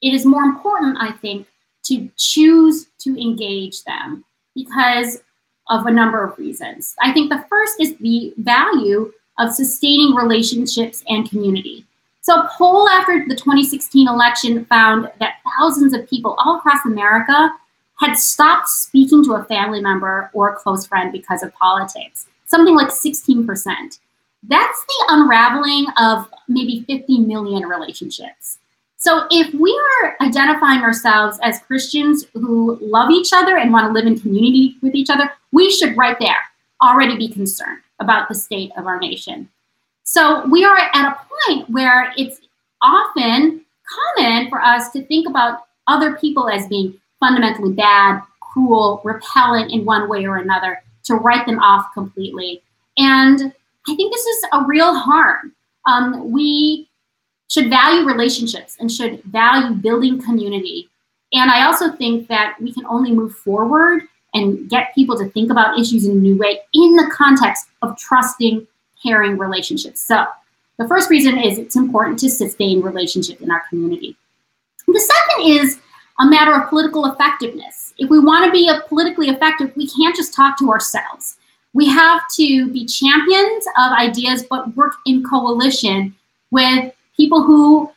It 0.00 0.14
is 0.14 0.26
more 0.26 0.42
important, 0.42 0.98
I 1.00 1.12
think, 1.12 1.46
to 1.84 2.10
choose 2.16 2.86
to 3.00 3.20
engage 3.20 3.84
them 3.84 4.24
because 4.54 5.22
of 5.68 5.86
a 5.86 5.90
number 5.90 6.24
of 6.24 6.38
reasons. 6.38 6.94
I 7.00 7.12
think 7.12 7.30
the 7.30 7.44
first 7.48 7.80
is 7.80 7.96
the 7.96 8.34
value 8.38 9.12
of 9.38 9.54
sustaining 9.54 10.14
relationships 10.14 11.02
and 11.08 11.28
community. 11.28 11.86
So, 12.22 12.36
a 12.36 12.48
poll 12.56 12.88
after 12.88 13.24
the 13.26 13.34
2016 13.34 14.06
election 14.06 14.64
found 14.66 15.10
that 15.18 15.38
thousands 15.58 15.92
of 15.92 16.08
people 16.08 16.36
all 16.38 16.58
across 16.58 16.84
America 16.84 17.50
had 17.98 18.14
stopped 18.14 18.68
speaking 18.68 19.24
to 19.24 19.34
a 19.34 19.44
family 19.44 19.80
member 19.80 20.30
or 20.32 20.50
a 20.50 20.56
close 20.56 20.86
friend 20.86 21.10
because 21.10 21.42
of 21.42 21.52
politics, 21.54 22.26
something 22.46 22.76
like 22.76 22.88
16%. 22.88 23.98
That's 24.44 24.84
the 24.86 25.04
unraveling 25.08 25.86
of 25.98 26.28
maybe 26.48 26.84
50 26.88 27.20
million 27.20 27.64
relationships. 27.64 28.58
So, 28.98 29.26
if 29.32 29.52
we 29.52 29.76
are 30.02 30.16
identifying 30.20 30.82
ourselves 30.82 31.40
as 31.42 31.58
Christians 31.58 32.26
who 32.34 32.78
love 32.80 33.10
each 33.10 33.32
other 33.32 33.56
and 33.56 33.72
want 33.72 33.88
to 33.88 33.92
live 33.92 34.06
in 34.06 34.20
community 34.20 34.76
with 34.80 34.94
each 34.94 35.10
other, 35.10 35.28
we 35.50 35.72
should 35.72 35.96
right 35.96 36.16
there 36.20 36.36
already 36.80 37.16
be 37.16 37.28
concerned 37.28 37.80
about 37.98 38.28
the 38.28 38.34
state 38.36 38.70
of 38.76 38.86
our 38.86 39.00
nation. 39.00 39.48
So 40.04 40.46
we 40.48 40.64
are 40.64 40.76
at 40.76 41.12
a 41.12 41.16
point 41.46 41.70
where 41.70 42.12
it's 42.16 42.40
often 42.82 43.64
common 44.16 44.48
for 44.48 44.60
us 44.60 44.90
to 44.92 45.04
think 45.06 45.28
about 45.28 45.60
other 45.86 46.16
people 46.16 46.48
as 46.48 46.66
being 46.68 46.98
fundamentally 47.20 47.72
bad, 47.72 48.20
cruel, 48.40 49.00
repellent 49.04 49.72
in 49.72 49.84
one 49.84 50.08
way 50.08 50.26
or 50.26 50.36
another, 50.36 50.82
to 51.04 51.14
write 51.14 51.46
them 51.46 51.58
off 51.60 51.86
completely. 51.94 52.62
And 52.98 53.52
I 53.88 53.94
think 53.94 54.12
this 54.12 54.26
is 54.26 54.44
a 54.52 54.64
real 54.64 54.94
harm. 54.94 55.52
Um, 55.86 56.30
we 56.32 56.88
should 57.48 57.68
value 57.68 58.06
relationships 58.06 58.76
and 58.80 58.90
should 58.90 59.22
value 59.24 59.74
building 59.74 60.22
community. 60.22 60.88
And 61.32 61.50
I 61.50 61.64
also 61.64 61.92
think 61.92 62.28
that 62.28 62.56
we 62.60 62.72
can 62.72 62.86
only 62.86 63.12
move 63.12 63.34
forward 63.34 64.02
and 64.34 64.68
get 64.70 64.94
people 64.94 65.18
to 65.18 65.28
think 65.30 65.50
about 65.50 65.78
issues 65.78 66.06
in 66.06 66.12
a 66.12 66.20
new 66.20 66.36
way 66.36 66.60
in 66.72 66.96
the 66.96 67.10
context 67.12 67.66
of 67.82 67.98
trusting 67.98 68.66
caring 69.02 69.38
relationships. 69.38 70.00
So 70.00 70.26
the 70.78 70.88
first 70.88 71.10
reason 71.10 71.38
is 71.38 71.58
it's 71.58 71.76
important 71.76 72.18
to 72.20 72.30
sustain 72.30 72.82
relationship 72.82 73.40
in 73.40 73.50
our 73.50 73.62
community. 73.68 74.16
The 74.86 75.00
second 75.00 75.50
is 75.50 75.78
a 76.18 76.26
matter 76.26 76.54
of 76.54 76.68
political 76.68 77.06
effectiveness. 77.06 77.94
If 77.98 78.10
we 78.10 78.18
want 78.18 78.44
to 78.46 78.52
be 78.52 78.68
a 78.68 78.80
politically 78.88 79.28
effective, 79.28 79.72
we 79.76 79.88
can't 79.88 80.16
just 80.16 80.34
talk 80.34 80.58
to 80.58 80.70
ourselves. 80.70 81.36
We 81.74 81.88
have 81.88 82.22
to 82.36 82.70
be 82.70 82.86
champions 82.86 83.66
of 83.78 83.92
ideas, 83.92 84.44
but 84.48 84.76
work 84.76 84.94
in 85.06 85.24
coalition 85.24 86.14
with 86.50 86.92
people 87.16 87.42
who 87.42 87.90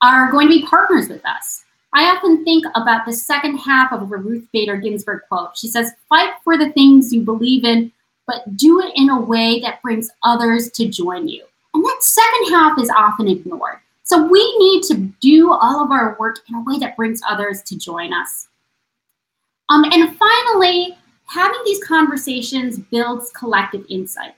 are 0.00 0.30
going 0.30 0.48
to 0.48 0.60
be 0.60 0.66
partners 0.66 1.08
with 1.08 1.24
us. 1.26 1.64
I 1.94 2.04
often 2.04 2.42
think 2.44 2.64
about 2.74 3.04
the 3.04 3.12
second 3.12 3.58
half 3.58 3.92
of 3.92 4.10
a 4.10 4.16
Ruth 4.16 4.46
Bader 4.52 4.78
Ginsburg 4.78 5.22
quote. 5.28 5.56
She 5.58 5.68
says, 5.68 5.92
Fight 6.08 6.32
for 6.42 6.56
the 6.56 6.70
things 6.72 7.12
you 7.12 7.20
believe 7.20 7.64
in, 7.64 7.92
but 8.26 8.56
do 8.56 8.80
it 8.80 8.92
in 8.94 9.10
a 9.10 9.20
way 9.20 9.60
that 9.60 9.82
brings 9.82 10.10
others 10.22 10.70
to 10.72 10.88
join 10.88 11.28
you. 11.28 11.44
And 11.74 11.84
that 11.84 12.02
second 12.02 12.50
half 12.50 12.78
is 12.78 12.90
often 12.90 13.28
ignored. 13.28 13.78
So 14.04 14.26
we 14.26 14.58
need 14.58 14.82
to 14.84 14.94
do 15.20 15.52
all 15.52 15.82
of 15.84 15.90
our 15.90 16.16
work 16.18 16.38
in 16.48 16.54
a 16.54 16.62
way 16.62 16.78
that 16.78 16.96
brings 16.96 17.20
others 17.28 17.62
to 17.62 17.78
join 17.78 18.12
us. 18.12 18.48
Um, 19.68 19.84
and 19.84 20.16
finally, 20.16 20.98
having 21.26 21.60
these 21.64 21.82
conversations 21.84 22.78
builds 22.78 23.30
collective 23.30 23.86
insight. 23.88 24.34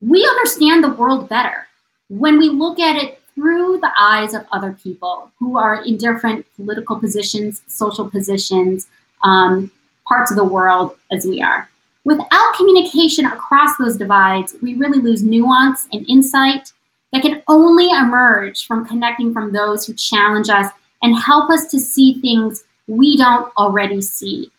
We 0.00 0.24
understand 0.24 0.82
the 0.82 0.94
world 0.94 1.28
better 1.28 1.66
when 2.08 2.38
we 2.38 2.48
look 2.48 2.78
at 2.78 2.96
it 2.96 3.20
through 3.34 3.78
the 3.80 3.92
eyes 3.98 4.32
of 4.32 4.46
other 4.50 4.72
people 4.82 5.30
who 5.38 5.58
are 5.58 5.84
in 5.84 5.98
different 5.98 6.46
political 6.56 6.98
positions, 6.98 7.62
social 7.66 8.08
positions, 8.08 8.88
um, 9.24 9.70
parts 10.08 10.30
of 10.30 10.36
the 10.36 10.44
world 10.44 10.96
as 11.10 11.26
we 11.26 11.42
are. 11.42 11.68
Without 12.06 12.54
communication 12.56 13.26
across 13.26 13.76
those 13.78 13.96
divides, 13.96 14.54
we 14.62 14.74
really 14.74 15.00
lose 15.00 15.24
nuance 15.24 15.88
and 15.92 16.08
insight 16.08 16.72
that 17.12 17.20
can 17.20 17.42
only 17.48 17.90
emerge 17.90 18.64
from 18.64 18.86
connecting 18.86 19.32
from 19.32 19.50
those 19.50 19.84
who 19.84 19.92
challenge 19.92 20.48
us 20.48 20.70
and 21.02 21.18
help 21.18 21.50
us 21.50 21.66
to 21.66 21.80
see 21.80 22.20
things 22.20 22.62
we 22.86 23.16
don't 23.16 23.52
already 23.58 24.00
see. 24.00 24.52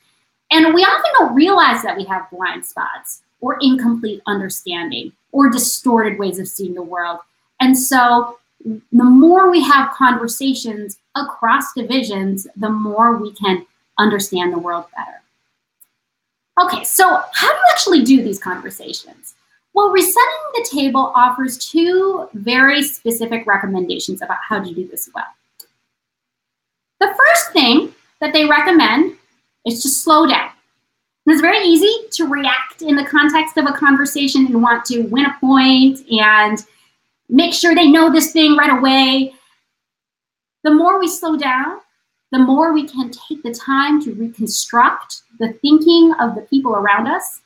And 0.51 0.73
we 0.73 0.81
often 0.83 1.11
don't 1.13 1.35
realize 1.35 1.81
that 1.83 1.95
we 1.95 2.03
have 2.03 2.29
blind 2.31 2.65
spots 2.65 3.21
or 3.39 3.57
incomplete 3.61 4.21
understanding 4.27 5.13
or 5.31 5.49
distorted 5.49 6.19
ways 6.19 6.39
of 6.39 6.49
seeing 6.49 6.73
the 6.73 6.83
world. 6.83 7.19
And 7.61 7.79
so 7.79 8.39
the 8.65 9.05
more 9.05 9.49
we 9.49 9.63
have 9.63 9.93
conversations 9.93 10.97
across 11.15 11.71
divisions, 11.73 12.45
the 12.57 12.69
more 12.69 13.15
we 13.15 13.31
can 13.31 13.65
understand 13.97 14.51
the 14.51 14.59
world 14.59 14.83
better. 14.93 15.21
Okay, 16.59 16.83
so 16.83 17.21
how 17.33 17.47
do 17.47 17.57
you 17.57 17.65
actually 17.71 18.03
do 18.03 18.23
these 18.23 18.39
conversations? 18.39 19.35
Well, 19.73 19.91
Resetting 19.91 20.13
the 20.55 20.67
Table 20.71 21.11
offers 21.15 21.57
two 21.57 22.27
very 22.33 22.81
specific 22.81 23.45
recommendations 23.45 24.23
about 24.23 24.39
how 24.47 24.63
to 24.63 24.73
do 24.73 24.87
this 24.87 25.07
well. 25.13 25.25
The 26.99 27.13
first 27.15 27.53
thing 27.53 27.93
that 28.21 28.33
they 28.33 28.45
recommend 28.45 29.17
is 29.67 29.83
to 29.83 29.89
slow 29.89 30.25
down. 30.25 30.49
And 31.25 31.33
it's 31.33 31.41
very 31.41 31.59
easy 31.59 32.07
to 32.13 32.25
react 32.25 32.81
in 32.81 32.95
the 32.95 33.05
context 33.05 33.57
of 33.57 33.67
a 33.67 33.73
conversation 33.73 34.47
and 34.47 34.63
want 34.63 34.85
to 34.85 35.01
win 35.01 35.25
a 35.25 35.37
point 35.39 35.99
and 36.09 36.65
make 37.29 37.53
sure 37.53 37.75
they 37.75 37.91
know 37.91 38.11
this 38.11 38.31
thing 38.31 38.55
right 38.55 38.79
away. 38.79 39.35
The 40.63 40.71
more 40.71 40.99
we 40.99 41.07
slow 41.07 41.37
down, 41.37 41.81
the 42.31 42.39
more 42.39 42.73
we 42.73 42.87
can 42.87 43.11
take 43.11 43.41
the 43.43 43.53
time 43.53 44.01
to 44.03 44.13
reconstruct 44.13 45.21
the 45.39 45.53
thinking 45.53 46.13
of 46.19 46.35
the 46.35 46.41
people 46.41 46.75
around 46.75 47.07
us, 47.07 47.41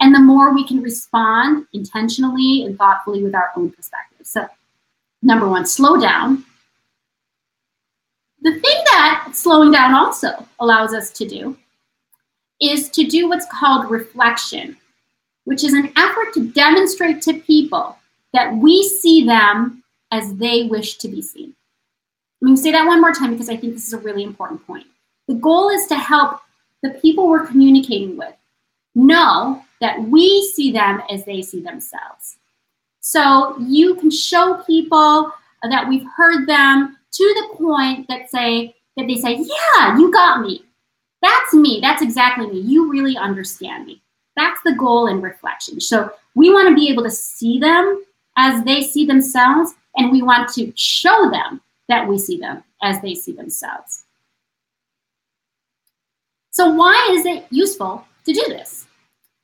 and 0.00 0.14
the 0.14 0.20
more 0.20 0.54
we 0.54 0.66
can 0.66 0.82
respond 0.82 1.66
intentionally 1.72 2.64
and 2.64 2.78
thoughtfully 2.78 3.22
with 3.22 3.34
our 3.34 3.50
own 3.56 3.70
perspective. 3.70 4.26
So, 4.26 4.46
number 5.22 5.48
one, 5.48 5.66
slow 5.66 5.98
down. 6.00 6.44
The 8.42 8.52
thing 8.52 8.82
that 8.92 9.30
slowing 9.34 9.72
down 9.72 9.92
also 9.92 10.46
allows 10.60 10.94
us 10.94 11.10
to 11.12 11.26
do 11.26 11.56
is 12.60 12.88
to 12.90 13.04
do 13.04 13.28
what's 13.28 13.46
called 13.50 13.90
reflection, 13.90 14.76
which 15.44 15.64
is 15.64 15.72
an 15.72 15.92
effort 15.96 16.32
to 16.34 16.48
demonstrate 16.52 17.20
to 17.22 17.40
people 17.40 17.98
that 18.32 18.54
we 18.54 18.88
see 18.88 19.26
them 19.26 19.82
as 20.12 20.34
they 20.36 20.64
wish 20.64 20.96
to 20.98 21.08
be 21.08 21.20
seen. 21.22 21.55
Let 22.40 22.50
me 22.50 22.56
say 22.56 22.72
that 22.72 22.86
one 22.86 23.00
more 23.00 23.12
time 23.12 23.32
because 23.32 23.48
I 23.48 23.56
think 23.56 23.74
this 23.74 23.86
is 23.86 23.94
a 23.94 23.98
really 23.98 24.22
important 24.22 24.66
point. 24.66 24.86
The 25.26 25.34
goal 25.34 25.70
is 25.70 25.86
to 25.86 25.96
help 25.96 26.40
the 26.82 26.90
people 26.90 27.28
we're 27.28 27.46
communicating 27.46 28.16
with 28.16 28.34
know 28.94 29.62
that 29.80 30.02
we 30.02 30.50
see 30.54 30.70
them 30.70 31.02
as 31.10 31.24
they 31.24 31.42
see 31.42 31.60
themselves. 31.60 32.36
So 33.00 33.56
you 33.60 33.94
can 33.96 34.10
show 34.10 34.62
people 34.66 35.32
that 35.62 35.88
we've 35.88 36.06
heard 36.16 36.46
them 36.46 36.96
to 37.12 37.48
the 37.50 37.56
point 37.56 38.08
that 38.08 38.30
say 38.30 38.74
that 38.96 39.06
they 39.06 39.16
say, 39.16 39.36
"Yeah, 39.36 39.98
you 39.98 40.12
got 40.12 40.40
me. 40.40 40.64
That's 41.22 41.54
me. 41.54 41.80
That's 41.80 42.02
exactly 42.02 42.46
me. 42.46 42.60
You 42.60 42.90
really 42.90 43.16
understand 43.16 43.86
me." 43.86 44.02
That's 44.36 44.60
the 44.62 44.74
goal 44.74 45.06
in 45.06 45.20
reflection. 45.20 45.80
So 45.80 46.10
we 46.34 46.52
want 46.52 46.68
to 46.68 46.74
be 46.74 46.90
able 46.90 47.02
to 47.04 47.10
see 47.10 47.58
them 47.58 48.04
as 48.36 48.62
they 48.64 48.82
see 48.82 49.06
themselves, 49.06 49.74
and 49.96 50.12
we 50.12 50.20
want 50.22 50.52
to 50.54 50.72
show 50.76 51.30
them 51.30 51.60
that 51.88 52.06
we 52.06 52.18
see 52.18 52.38
them 52.38 52.64
as 52.82 53.00
they 53.00 53.14
see 53.14 53.32
themselves. 53.32 54.04
So, 56.50 56.70
why 56.70 57.10
is 57.12 57.26
it 57.26 57.44
useful 57.50 58.04
to 58.24 58.32
do 58.32 58.44
this? 58.48 58.86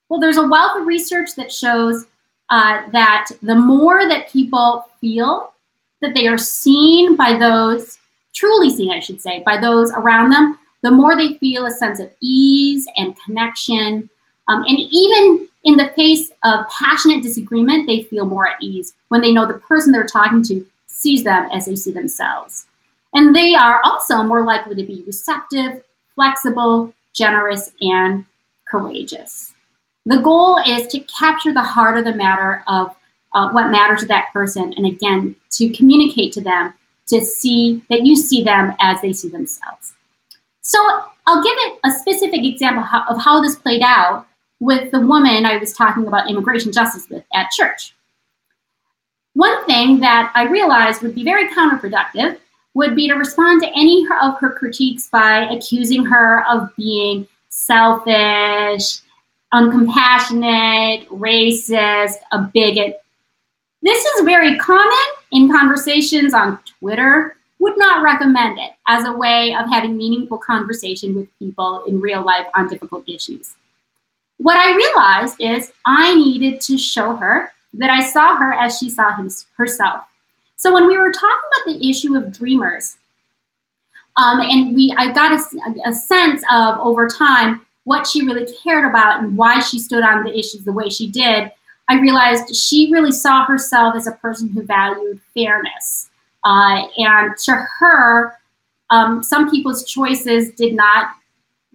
Well, 0.09 0.21
there's 0.21 0.39
a 0.39 0.47
wealth 0.47 0.81
of 0.81 0.87
research 0.87 1.35
that 1.37 1.53
shows 1.53 2.07
uh, 2.51 2.89
that 2.91 3.31
the 3.43 3.55
more 3.55 4.09
that 4.09 4.31
people 4.31 4.87
feel 5.01 5.53
that 6.01 6.15
they 6.15 6.27
are 6.27 6.39
seen 6.39 7.17
by 7.17 7.39
those, 7.39 7.99
truly 8.35 8.71
seen, 8.71 8.91
I 8.91 9.01
should 9.01 9.21
say, 9.21 9.43
by 9.45 9.59
those 9.59 9.93
around 9.93 10.31
them, 10.31 10.59
the 10.83 10.91
more 10.91 11.17
they 11.17 11.35
feel 11.35 11.67
a 11.67 11.71
sense 11.71 12.01
of 12.01 12.11
ease 12.21 12.87
and 12.97 13.17
connection. 13.25 14.11
Um, 14.49 14.65
and 14.65 14.79
even 14.79 15.49
in 15.65 15.77
the 15.77 15.93
face 15.95 16.31
of 16.43 16.67
passionate 16.69 17.23
disagreement, 17.23 17.87
they 17.87 18.03
feel 18.03 18.27
more 18.27 18.49
at 18.49 18.61
ease 18.61 18.95
when 19.09 19.21
they 19.21 19.33
know 19.33 19.47
the 19.47 19.55
person 19.55 19.93
they're 19.93 20.07
talking 20.07 20.43
to 20.45 20.67
sees 21.03 21.25
them 21.25 21.49
as 21.53 21.67
they 21.67 21.77
see 21.77 21.93
themselves. 21.93 22.67
And 23.15 23.35
they 23.35 23.55
are 23.55 23.81
also 23.85 24.23
more 24.23 24.45
likely 24.45 24.75
to 24.77 24.85
be 24.85 25.05
receptive, 25.07 25.83
flexible, 26.15 26.95
generous, 27.13 27.73
and 27.81 28.25
courageous. 28.67 29.55
The 30.07 30.19
goal 30.19 30.59
is 30.67 30.87
to 30.89 31.01
capture 31.01 31.53
the 31.53 31.61
heart 31.63 31.99
of 31.99 32.05
the 32.05 32.15
matter 32.15 32.65
of 32.67 32.95
uh, 33.35 33.51
what 33.51 33.71
matters 33.71 34.01
to 34.01 34.07
that 34.07 34.33
person, 34.33 34.73
and 34.77 34.87
again, 34.87 35.37
to 35.51 35.71
communicate 35.71 36.33
to 36.35 36.41
them 36.41 36.75
to 37.07 37.25
see 37.25 37.83
that 37.91 38.05
you 38.05 38.17
see 38.17 38.43
them 38.43 38.75
as 38.81 39.01
they 39.01 39.13
see 39.13 39.29
themselves. 39.29 39.95
So 40.63 40.79
I'll 41.27 41.43
give 41.43 41.55
it 41.57 41.79
a 41.85 41.91
specific 41.91 42.45
example 42.45 42.85
of 43.09 43.23
how 43.23 43.41
this 43.41 43.57
played 43.57 43.83
out 43.83 44.27
with 44.61 44.91
the 44.93 45.01
woman 45.01 45.45
I 45.45 45.59
was 45.59 45.73
talking 45.73 46.07
about 46.07 46.31
immigration 46.31 46.73
justice 46.73 47.09
with 47.11 47.25
at 47.35 47.51
church. 47.51 47.95
One 49.35 49.65
thing 49.67 50.01
that 50.01 50.33
I 50.35 50.45
realized 50.45 51.03
would 51.03 51.15
be 51.15 51.25
very 51.25 51.49
counterproductive 51.49 52.39
would 52.75 52.95
be 52.95 53.09
to 53.09 53.15
respond 53.15 53.63
to 53.63 53.69
any 53.69 54.07
of 54.23 54.39
her 54.41 54.53
critiques 54.53 55.09
by 55.09 55.49
accusing 55.51 56.05
her 56.05 56.47
of 56.49 56.75
being 56.77 57.27
selfish, 57.49 59.01
uncompassionate, 59.53 61.07
racist, 61.09 62.17
a 62.33 62.39
bigot. 62.53 63.03
This 63.83 64.05
is 64.05 64.25
very 64.25 64.57
common 64.59 65.07
in 65.33 65.51
conversations 65.51 66.35
on 66.35 66.59
Twitter. 66.79 67.37
Would 67.59 67.79
not 67.79 68.03
recommend 68.03 68.59
it 68.59 68.73
as 68.89 69.05
a 69.05 69.13
way 69.13 69.55
of 69.55 69.69
having 69.69 69.97
meaningful 69.97 70.39
conversation 70.39 71.15
with 71.15 71.39
people 71.39 71.85
in 71.85 72.01
real 72.01 72.25
life 72.25 72.47
on 72.55 72.69
difficult 72.69 73.09
issues 73.09 73.55
what 74.43 74.57
I 74.57 74.75
realized 74.75 75.37
is 75.41 75.73
I 75.87 76.15
needed 76.15 76.61
to 76.63 76.77
show 76.77 77.15
her 77.15 77.53
that 77.75 77.91
I 77.91 78.03
saw 78.03 78.37
her 78.37 78.53
as 78.53 78.79
she 78.79 78.91
saw 78.91 79.17
herself. 79.57 80.05
So 80.57 80.73
when 80.73 80.87
we 80.87 80.97
were 80.97 81.13
talking 81.13 81.51
about 81.51 81.73
the 81.73 81.91
issue 81.91 82.17
of 82.17 82.33
dreamers, 82.33 82.97
um, 84.17 84.41
and 84.41 84.75
we, 84.75 84.95
I 84.97 85.13
got 85.13 85.33
a, 85.33 85.89
a 85.89 85.93
sense 85.93 86.43
of 86.51 86.79
over 86.81 87.09
time 87.09 87.65
what 87.85 88.07
she 88.07 88.25
really 88.25 88.47
cared 88.63 88.85
about 88.85 89.23
and 89.23 89.37
why 89.37 89.61
she 89.61 89.79
stood 89.79 90.05
on 90.05 90.23
the 90.23 90.39
issues 90.39 90.65
the 90.65 90.73
way 90.73 90.89
she 90.89 91.11
did. 91.11 91.51
I 91.89 91.99
realized 91.99 92.55
she 92.55 92.93
really 92.93 93.11
saw 93.13 93.45
herself 93.45 93.97
as 93.97 94.07
a 94.07 94.13
person 94.13 94.49
who 94.49 94.63
valued 94.63 95.21
fairness. 95.35 96.11
Uh, 96.45 96.87
and 96.97 97.37
to 97.39 97.53
her, 97.79 98.39
um, 98.91 99.23
some 99.23 99.51
people's 99.51 99.85
choices 99.85 100.51
did 100.53 100.75
not 100.75 101.15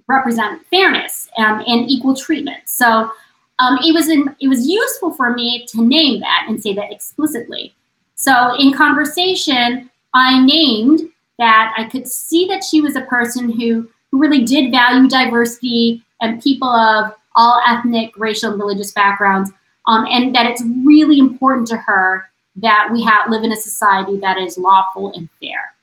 represent 0.07 0.65
fairness 0.67 1.29
and, 1.38 1.62
and 1.67 1.89
equal 1.89 2.15
treatment. 2.15 2.63
So 2.65 3.12
um, 3.60 3.78
it 3.84 3.93
was 3.93 4.10
in, 4.10 4.36
it 4.39 4.48
was 4.48 4.67
useful 4.67 5.13
for 5.13 5.34
me 5.34 5.65
to 5.70 5.84
name 5.84 6.20
that 6.22 6.46
and 6.48 6.62
say 6.62 6.74
that 6.74 6.91
explicitly. 6.91 7.74
So 8.15 8.56
in 8.58 8.74
conversation, 8.74 9.89
I 10.13 10.43
named 10.43 11.02
that 11.38 11.74
I 11.78 11.86
could 11.86 12.08
see 12.08 12.48
that 12.48 12.63
she 12.63 12.82
was 12.82 12.96
a 12.96 13.02
person 13.02 13.52
who, 13.52 13.89
who 14.12 14.20
really 14.20 14.43
did 14.43 14.72
value 14.72 15.08
diversity 15.08 16.04
and 16.22 16.41
people 16.41 16.70
of 16.70 17.13
all 17.36 17.62
ethnic, 17.67 18.17
racial, 18.17 18.52
and 18.52 18.60
religious 18.60 18.91
backgrounds, 18.91 19.52
um, 19.86 20.06
and 20.10 20.36
that 20.36 20.48
it's 20.48 20.63
really 20.84 21.20
important 21.20 21.67
to 21.67 21.78
her 21.78 22.30
that 22.56 22.89
we 22.91 23.04
have, 23.04 23.30
live 23.30 23.43
in 23.43 23.52
a 23.52 23.56
society 23.56 24.17
that 24.17 24.38
is 24.38 24.58
lawful 24.58 25.13
and 25.13 25.30
fair. 25.39 25.76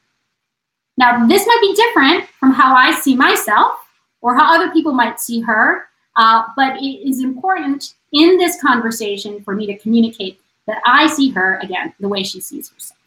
Now, 0.97 1.27
this 1.27 1.47
might 1.47 1.61
be 1.61 1.75
different 1.75 2.29
from 2.41 2.53
how 2.53 2.75
I 2.75 2.93
see 2.93 3.15
myself, 3.15 3.79
or 4.21 4.35
how 4.35 4.55
other 4.55 4.73
people 4.73 4.93
might 4.93 5.21
see 5.21 5.41
her. 5.41 5.87
Uh, 6.16 6.44
but 6.57 6.77
it 6.77 7.09
is 7.09 7.22
important 7.22 7.94
in 8.12 8.38
this 8.38 8.61
conversation 8.61 9.42
for 9.42 9.55
me 9.55 9.66
to 9.66 9.77
communicate 9.79 10.40
that 10.66 10.81
I 10.87 11.09
see 11.09 11.31
her 11.31 11.59
again 11.62 11.92
the 12.00 12.09
way 12.09 12.22
she 12.22 12.40
sees 12.40 12.70
herself. 12.70 12.98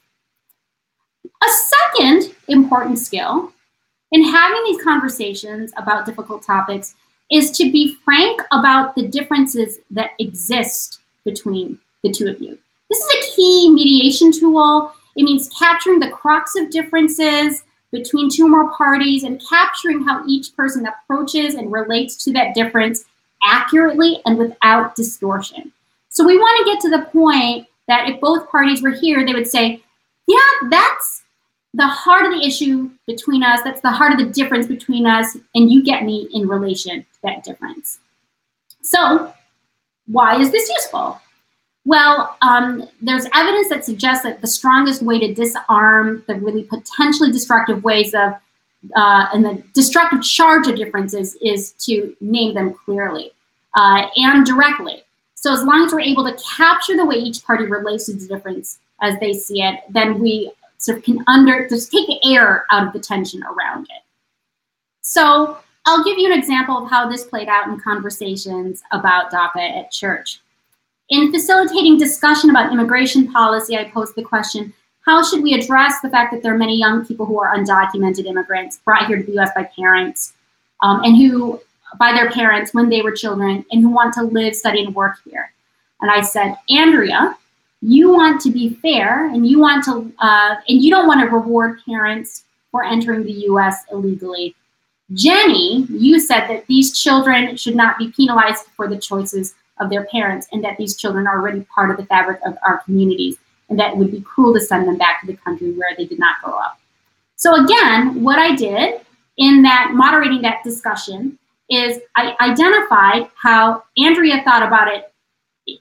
A 1.26 1.50
second 1.50 2.36
important 2.48 3.00
skill 3.00 3.54
in 4.12 4.24
having 4.24 4.63
these 4.65 4.82
conversations 4.84 5.72
about 5.78 6.06
difficult 6.06 6.43
topics 6.43 6.96
is 7.32 7.52
to 7.52 7.72
be 7.72 7.96
frank 8.06 8.41
about 8.52 8.96
the 8.96 9.08
differences 9.08 9.80
that 9.91 10.12
exist 10.20 11.00
between 11.26 11.78
the 12.04 12.12
two 12.12 12.28
of 12.28 12.41
you. 12.41 12.58
This 12.89 13.00
is 13.00 13.15
a 13.15 13.36
key 13.36 13.70
mediation 13.70 14.32
tool. 14.32 14.93
It 15.15 15.24
means 15.24 15.50
capturing 15.58 16.00
the 16.00 16.10
crux 16.10 16.56
of 16.56 16.70
differences 16.70 17.63
between 17.91 18.30
two 18.30 18.45
or 18.45 18.50
more 18.50 18.71
parties 18.76 19.23
and 19.23 19.41
capturing 19.47 20.04
how 20.04 20.26
each 20.28 20.56
person 20.56 20.86
approaches 20.86 21.56
and 21.56 21.71
relates 21.71 22.23
to 22.23 22.34
that 22.34 22.54
difference 22.54 23.06
accurately 23.43 24.21
and 24.26 24.38
without 24.38 24.95
distortion. 24.95 25.71
So 26.10 26.26
we 26.26 26.38
want 26.38 26.58
to 26.60 26.73
get 26.73 26.82
to 26.82 26.89
the 26.89 27.06
point 27.12 27.67
that 27.88 28.10
if 28.10 28.19
both 28.19 28.50
parties 28.50 28.82
were 28.82 28.91
here, 28.91 29.26
they 29.26 29.34
would 29.34 29.47
say, 29.47 29.82
yeah, 30.28 30.69
that's 30.69 31.23
the 31.73 31.88
heart 31.88 32.26
of 32.26 32.32
the 32.32 32.45
issue 32.45 32.89
between 33.06 33.43
us. 33.43 33.62
That's 33.63 33.82
the 33.82 33.91
heart 33.91 34.12
of 34.12 34.19
the 34.19 34.34
difference 34.34 34.67
between 34.67 35.06
us, 35.06 35.38
and 35.56 35.71
you 35.71 35.84
get 35.84 36.04
me 36.04 36.28
in 36.34 36.47
relation 36.47 37.02
to 37.02 37.21
that 37.23 37.43
difference. 37.43 38.00
So, 38.82 39.34
why 40.08 40.39
is 40.39 40.52
this 40.52 40.69
useful? 40.69 41.21
Well, 41.88 42.36
um, 42.41 42.86
there's 43.02 43.28
evidence 43.34 43.69
that 43.69 43.86
suggests 43.86 44.23
that 44.23 44.41
the 44.41 44.47
strongest 44.47 45.02
way 45.02 45.19
to 45.19 45.34
disarm 45.34 46.21
the 46.28 46.36
really 46.36 46.63
potentially 46.63 47.32
destructive 47.32 47.82
ways 47.82 48.13
of 48.13 48.34
uh, 48.93 49.28
and 49.34 49.45
the 49.45 49.63
destructive 49.73 50.21
charge 50.21 50.67
of 50.67 50.76
differences 50.76 51.38
is 51.41 51.71
to 51.86 52.13
name 52.19 52.54
them 52.56 52.73
clearly 52.73 53.32
uh, 53.76 54.06
and 54.17 54.45
directly. 54.45 55.02
So 55.36 55.54
as 55.54 55.63
long 55.63 55.86
as 55.86 55.93
we're 55.93 56.02
able 56.02 56.26
to 56.26 56.38
capture 56.43 56.97
the 56.97 57.06
way 57.06 57.15
each 57.15 57.45
party 57.45 57.63
relates 57.63 58.08
to 58.08 58.13
the 58.15 58.28
difference 58.28 58.80
as 59.02 59.17
they 59.21 59.32
see 59.32 59.62
it, 59.62 59.80
then 59.89 60.19
we 60.19 60.52
sort 60.80 60.97
of 60.97 61.06
can 61.06 61.23
under 61.28 61.69
just 61.69 61.89
take 61.89 62.08
the 62.08 62.19
air 62.36 62.65
out 62.69 62.88
of 62.88 62.91
the 62.91 63.00
tension 63.00 63.43
around 63.43 63.84
it. 63.84 64.04
So 65.00 65.58
I'll 65.86 66.04
give 66.04 66.17
you 66.17 66.30
an 66.30 66.38
example 66.38 66.84
of 66.84 66.89
how 66.89 67.10
this 67.10 67.23
played 67.23 67.47
out 67.47 67.69
in 67.69 67.80
conversations 67.80 68.84
about 68.91 69.32
DACA 69.32 69.86
at 69.86 69.89
church. 69.89 70.41
In 71.10 71.32
facilitating 71.32 71.98
discussion 71.98 72.50
about 72.50 72.72
immigration 72.72 73.32
policy, 73.32 73.78
I 73.78 73.86
posed 73.86 74.15
the 74.15 74.24
question, 74.24 74.74
how 75.06 75.24
should 75.24 75.41
we 75.41 75.54
address 75.54 76.02
the 76.02 76.10
fact 76.10 76.34
that 76.34 76.43
there 76.43 76.54
are 76.54 76.58
many 76.58 76.78
young 76.78 77.06
people 77.06 77.26
who 77.26 77.39
are 77.39 77.56
undocumented 77.56 78.26
immigrants 78.26 78.80
brought 78.84 79.08
here 79.08 79.17
to 79.17 79.24
the 79.24 79.39
US 79.39 79.52
by 79.56 79.63
parents 79.63 80.34
um, 80.82 81.02
and 81.04 81.15
who, 81.15 81.62
by 81.98 82.12
their 82.12 82.30
parents 82.30 82.74
when 82.74 82.89
they 82.89 83.02
were 83.02 83.13
children, 83.13 83.65
and 83.72 83.82
who 83.82 83.89
want 83.89 84.13
to 84.15 84.24
live, 84.24 84.54
study, 84.54 84.84
and 84.84 84.93
work 84.93 85.15
here? 85.24 85.54
And 86.02 86.12
I 86.12 86.22
said, 86.22 86.58
Andrea, 86.70 87.38
you 87.82 88.12
want 88.12 88.41
to 88.41 88.52
be 88.52 88.76
fair 88.76 89.28
and 89.28 89.48
you 89.48 89.60
want 89.60 89.86
to, 89.86 90.12
uh, 90.20 90.56
and 90.67 90.84
you 90.84 90.91
don't 90.91 91.08
want 91.08 91.22
to 91.22 91.34
reward 91.34 91.80
parents 91.86 92.43
for 92.70 92.84
entering 92.84 93.24
the 93.24 93.46
US 93.50 93.86
illegally. 93.93 94.56
Jenny, 95.13 95.86
you 95.89 96.20
said 96.20 96.48
that 96.48 96.67
these 96.67 97.00
children 97.00 97.56
should 97.56 97.76
not 97.76 97.98
be 97.98 98.12
penalized 98.12 98.65
for 98.76 98.89
the 98.89 98.98
choices 98.98 99.56
of 99.80 99.90
their 99.90 100.06
parents 100.06 100.48
and 100.52 100.63
that 100.63 100.78
these 100.78 100.96
children 100.96 101.28
are 101.28 101.40
already 101.40 101.62
part 101.74 101.92
of 101.92 101.98
the 101.98 102.06
fabric 102.06 102.40
of 102.46 102.58
our 102.66 102.80
communities 102.80 103.38
and 103.70 103.80
that 103.80 103.92
it 103.92 103.98
would 103.98 104.12
be 104.12 104.22
cruel 104.22 104.54
to 104.54 104.62
send 104.62 104.88
them 104.88 104.98
back 104.98 105.22
to 105.22 105.28
the 105.28 105.38
country 105.38 105.72
where 105.72 105.96
they 105.98 106.06
did 106.06 106.20
not 106.20 106.42
grow 106.44 106.58
up. 106.58 106.80
So 107.36 107.63
again, 107.63 108.24
what 108.24 108.40
I 108.40 108.56
did 108.56 109.02
in 109.38 109.62
that 109.63 109.92
moderating 109.94 110.42
that 110.42 110.63
discussion 110.63 111.38
is 111.70 112.00
I 112.16 112.36
identified 112.42 113.30
how 113.36 113.84
Andrea 113.98 114.42
thought 114.44 114.63
about 114.63 114.88
it 114.88 115.12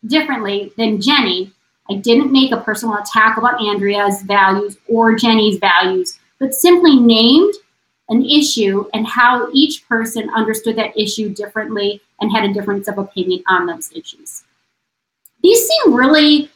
differently 0.06 0.72
than 0.76 1.00
Jenny. 1.00 1.52
I 1.88 1.94
didn't 1.94 2.32
make 2.32 2.52
a 2.52 2.60
personal 2.60 2.96
attack 2.96 3.38
about 3.38 3.62
Andrea's 3.62 4.22
values 4.22 4.76
or 4.88 5.14
Jenny's 5.14 5.58
values, 5.58 6.18
but 6.38 6.54
simply 6.54 6.98
named 6.98 7.54
an 8.08 8.24
issue 8.24 8.88
and 8.94 9.06
how 9.06 9.48
each 9.52 9.86
person 9.88 10.30
understood 10.30 10.76
that 10.76 10.96
issue 10.96 11.28
differently 11.28 12.00
and 12.20 12.30
had 12.30 12.44
a 12.44 12.52
difference 12.52 12.88
of 12.88 12.98
opinion 12.98 13.42
on 13.48 13.66
those 13.66 13.90
issues. 13.92 14.44
These 15.42 15.68
seem 15.68 15.94
really 15.94 16.50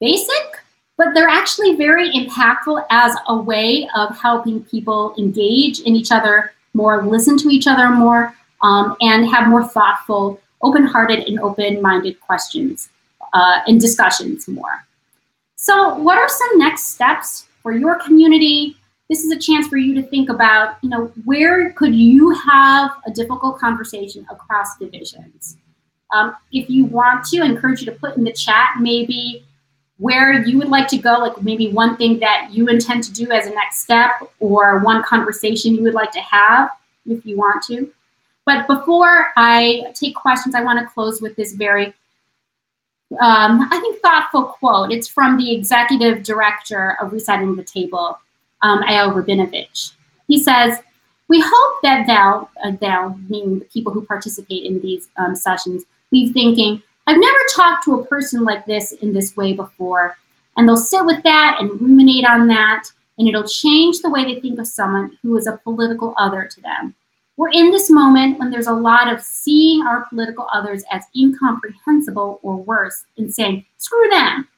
basic, 0.00 0.62
but 0.96 1.14
they're 1.14 1.28
actually 1.28 1.76
very 1.76 2.10
impactful 2.10 2.84
as 2.90 3.16
a 3.28 3.36
way 3.36 3.88
of 3.96 4.16
helping 4.18 4.64
people 4.64 5.14
engage 5.18 5.80
in 5.80 5.94
each 5.94 6.10
other 6.10 6.52
more, 6.74 7.04
listen 7.04 7.38
to 7.38 7.48
each 7.48 7.66
other 7.66 7.88
more, 7.88 8.34
um, 8.62 8.96
and 9.00 9.28
have 9.28 9.48
more 9.48 9.64
thoughtful, 9.64 10.40
open 10.62 10.84
hearted, 10.84 11.20
and 11.20 11.38
open 11.40 11.80
minded 11.80 12.20
questions 12.20 12.90
uh, 13.32 13.60
and 13.66 13.80
discussions 13.80 14.48
more. 14.48 14.84
So, 15.56 15.94
what 15.96 16.18
are 16.18 16.28
some 16.28 16.58
next 16.58 16.86
steps 16.86 17.46
for 17.62 17.72
your 17.72 17.96
community? 17.96 18.76
This 19.08 19.24
is 19.24 19.32
a 19.32 19.38
chance 19.38 19.68
for 19.68 19.78
you 19.78 19.94
to 19.94 20.02
think 20.02 20.28
about, 20.28 20.76
you 20.82 20.90
know, 20.90 21.10
where 21.24 21.72
could 21.72 21.94
you 21.94 22.30
have 22.30 22.92
a 23.06 23.10
difficult 23.10 23.58
conversation 23.58 24.26
across 24.30 24.76
divisions? 24.76 25.56
Um, 26.12 26.36
if 26.52 26.68
you 26.68 26.84
want 26.84 27.24
to, 27.26 27.40
I 27.40 27.46
encourage 27.46 27.80
you 27.80 27.86
to 27.86 27.92
put 27.92 28.16
in 28.16 28.24
the 28.24 28.32
chat 28.32 28.76
maybe 28.80 29.44
where 29.98 30.46
you 30.46 30.58
would 30.58 30.68
like 30.68 30.88
to 30.88 30.98
go, 30.98 31.18
like 31.18 31.42
maybe 31.42 31.72
one 31.72 31.96
thing 31.96 32.20
that 32.20 32.50
you 32.52 32.68
intend 32.68 33.02
to 33.04 33.12
do 33.12 33.30
as 33.32 33.46
a 33.46 33.50
next 33.50 33.80
step, 33.80 34.12
or 34.38 34.78
one 34.78 35.02
conversation 35.02 35.74
you 35.74 35.82
would 35.82 35.94
like 35.94 36.12
to 36.12 36.20
have 36.20 36.70
if 37.06 37.26
you 37.26 37.36
want 37.36 37.62
to. 37.64 37.90
But 38.44 38.66
before 38.66 39.32
I 39.36 39.92
take 39.94 40.14
questions, 40.14 40.54
I 40.54 40.62
want 40.62 40.78
to 40.78 40.86
close 40.86 41.20
with 41.20 41.34
this 41.36 41.52
very, 41.52 41.86
um, 43.20 43.68
I 43.70 43.78
think, 43.80 44.00
thoughtful 44.00 44.44
quote. 44.44 44.92
It's 44.92 45.08
from 45.08 45.36
the 45.36 45.52
executive 45.54 46.22
director 46.22 46.96
of 47.00 47.12
Resetting 47.12 47.56
the 47.56 47.64
Table, 47.64 48.18
um, 48.62 48.82
Eyal 48.82 49.12
Rabinovitch. 49.12 49.92
He 50.26 50.38
says, 50.38 50.78
we 51.28 51.42
hope 51.44 51.82
that 51.82 52.06
thou, 52.06 52.48
uh, 52.64 52.72
thou, 52.80 53.18
meaning 53.28 53.58
the 53.58 53.64
people 53.66 53.92
who 53.92 54.04
participate 54.04 54.64
in 54.64 54.80
these 54.80 55.08
um, 55.16 55.34
sessions, 55.34 55.84
leave 56.10 56.32
thinking, 56.32 56.82
I've 57.06 57.20
never 57.20 57.38
talked 57.54 57.84
to 57.84 58.00
a 58.00 58.06
person 58.06 58.44
like 58.44 58.66
this 58.66 58.92
in 58.92 59.12
this 59.12 59.36
way 59.36 59.52
before. 59.52 60.16
And 60.56 60.68
they'll 60.68 60.76
sit 60.76 61.04
with 61.04 61.22
that 61.22 61.58
and 61.60 61.80
ruminate 61.80 62.26
on 62.26 62.48
that, 62.48 62.84
and 63.16 63.28
it'll 63.28 63.46
change 63.46 64.00
the 64.00 64.10
way 64.10 64.24
they 64.24 64.40
think 64.40 64.58
of 64.58 64.66
someone 64.66 65.16
who 65.22 65.36
is 65.36 65.46
a 65.46 65.60
political 65.64 66.14
other 66.18 66.46
to 66.46 66.60
them. 66.60 66.94
We're 67.36 67.50
in 67.50 67.70
this 67.70 67.88
moment 67.88 68.38
when 68.40 68.50
there's 68.50 68.66
a 68.66 68.72
lot 68.72 69.12
of 69.12 69.20
seeing 69.20 69.86
our 69.86 70.06
political 70.08 70.48
others 70.52 70.82
as 70.90 71.04
incomprehensible 71.16 72.40
or 72.42 72.56
worse 72.56 73.04
and 73.16 73.32
saying, 73.32 73.64
screw 73.76 74.08
them. 74.10 74.48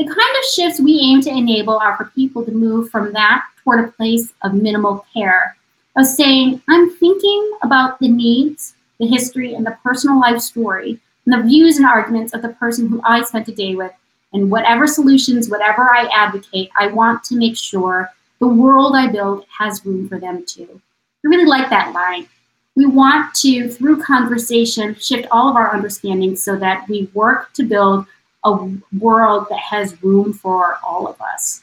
The 0.00 0.06
kind 0.06 0.36
of 0.38 0.44
shifts 0.54 0.80
we 0.80 0.98
aim 0.98 1.20
to 1.20 1.28
enable 1.28 1.76
are 1.76 1.94
for 1.94 2.06
people 2.06 2.42
to 2.46 2.50
move 2.50 2.88
from 2.88 3.12
that 3.12 3.44
toward 3.62 3.84
a 3.84 3.92
place 3.92 4.32
of 4.40 4.54
minimal 4.54 5.04
care, 5.12 5.54
of 5.94 6.06
saying, 6.06 6.62
I'm 6.70 6.88
thinking 6.88 7.50
about 7.62 7.98
the 7.98 8.08
needs, 8.08 8.76
the 8.98 9.06
history, 9.06 9.52
and 9.52 9.66
the 9.66 9.76
personal 9.82 10.18
life 10.18 10.40
story, 10.40 10.98
and 11.26 11.34
the 11.34 11.46
views 11.46 11.76
and 11.76 11.84
arguments 11.84 12.32
of 12.32 12.40
the 12.40 12.48
person 12.48 12.88
who 12.88 13.02
I 13.04 13.20
spent 13.20 13.48
a 13.48 13.54
day 13.54 13.74
with. 13.74 13.92
And 14.32 14.50
whatever 14.50 14.86
solutions, 14.86 15.50
whatever 15.50 15.82
I 15.82 16.08
advocate, 16.10 16.70
I 16.78 16.86
want 16.86 17.22
to 17.24 17.36
make 17.36 17.58
sure 17.58 18.08
the 18.38 18.48
world 18.48 18.96
I 18.96 19.08
build 19.08 19.44
has 19.58 19.84
room 19.84 20.08
for 20.08 20.18
them 20.18 20.46
too. 20.46 20.80
I 21.22 21.28
really 21.28 21.44
like 21.44 21.68
that 21.68 21.92
line. 21.92 22.26
We 22.74 22.86
want 22.86 23.34
to, 23.34 23.68
through 23.68 24.02
conversation, 24.02 24.94
shift 24.94 25.28
all 25.30 25.50
of 25.50 25.56
our 25.56 25.74
understanding 25.74 26.36
so 26.36 26.56
that 26.56 26.88
we 26.88 27.10
work 27.12 27.52
to 27.52 27.64
build 27.64 28.06
a 28.44 28.68
world 28.98 29.46
that 29.50 29.58
has 29.58 30.02
room 30.02 30.32
for 30.32 30.78
all 30.84 31.06
of 31.06 31.20
us. 31.20 31.62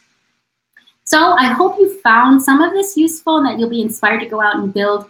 So 1.03 1.31
I 1.33 1.45
hope 1.45 1.79
you 1.79 1.99
found 2.01 2.41
some 2.41 2.61
of 2.61 2.73
this 2.73 2.97
useful 2.97 3.37
and 3.37 3.47
that 3.47 3.59
you'll 3.59 3.69
be 3.69 3.81
inspired 3.81 4.19
to 4.19 4.25
go 4.27 4.41
out 4.41 4.57
and 4.57 4.73
build 4.73 5.09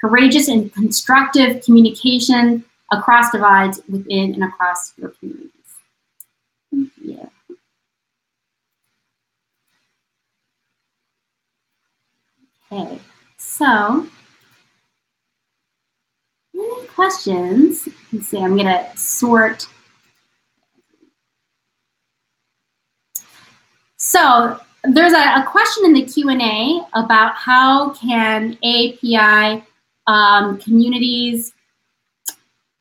courageous 0.00 0.48
and 0.48 0.72
constructive 0.74 1.64
communication 1.64 2.64
across 2.92 3.30
divides 3.32 3.80
within 3.88 4.34
and 4.34 4.44
across 4.44 4.92
your 4.98 5.10
communities. 5.10 5.50
Thank 6.70 6.90
you. 7.02 7.30
Okay. 12.70 12.98
So, 13.38 14.06
any 16.54 16.86
questions? 16.88 17.88
Let's 18.12 18.28
see, 18.28 18.38
I'm 18.38 18.56
to 18.66 18.86
sort. 18.96 19.66
So, 23.98 24.58
there's 24.84 25.12
a, 25.12 25.40
a, 25.40 25.44
question 25.50 25.84
in 25.86 25.92
the 25.92 26.04
Q&A 26.04 26.80
about 26.94 27.34
how 27.34 27.90
can 27.90 28.56
API 28.62 29.64
um, 30.06 30.58
communities 30.58 31.52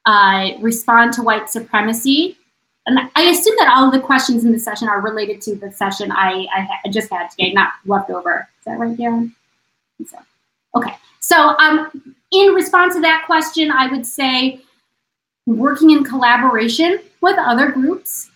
uh, 0.05 0.51
respond 0.59 1.13
to 1.13 1.23
white 1.23 1.49
supremacy. 1.49 2.37
And 2.85 2.99
I 3.15 3.23
assume 3.23 3.55
that 3.59 3.73
all 3.75 3.85
of 3.85 3.91
the 3.91 3.99
questions 3.99 4.45
in 4.45 4.53
the 4.53 4.59
session 4.59 4.87
are 4.87 5.01
related 5.01 5.41
to 5.41 5.55
the 5.55 5.71
session 5.71 6.11
I, 6.11 6.47
I 6.85 6.89
just 6.89 7.11
had 7.11 7.29
today, 7.29 7.51
not 7.51 7.73
left 7.85 8.09
over. 8.09 8.47
Is 8.59 8.65
that 8.65 8.79
right, 8.79 8.95
Darren? 8.95 9.33
So. 10.05 10.17
Okay, 10.75 10.95
so 11.19 11.57
um, 11.57 12.15
in 12.31 12.53
response 12.53 12.95
to 12.95 13.01
that 13.01 13.23
question, 13.25 13.71
I 13.71 13.87
would 13.87 14.05
say 14.05 14.61
working 15.45 15.91
in 15.91 16.05
collaboration 16.05 16.99
with 17.19 17.37
other 17.37 17.71
groups, 17.71 18.29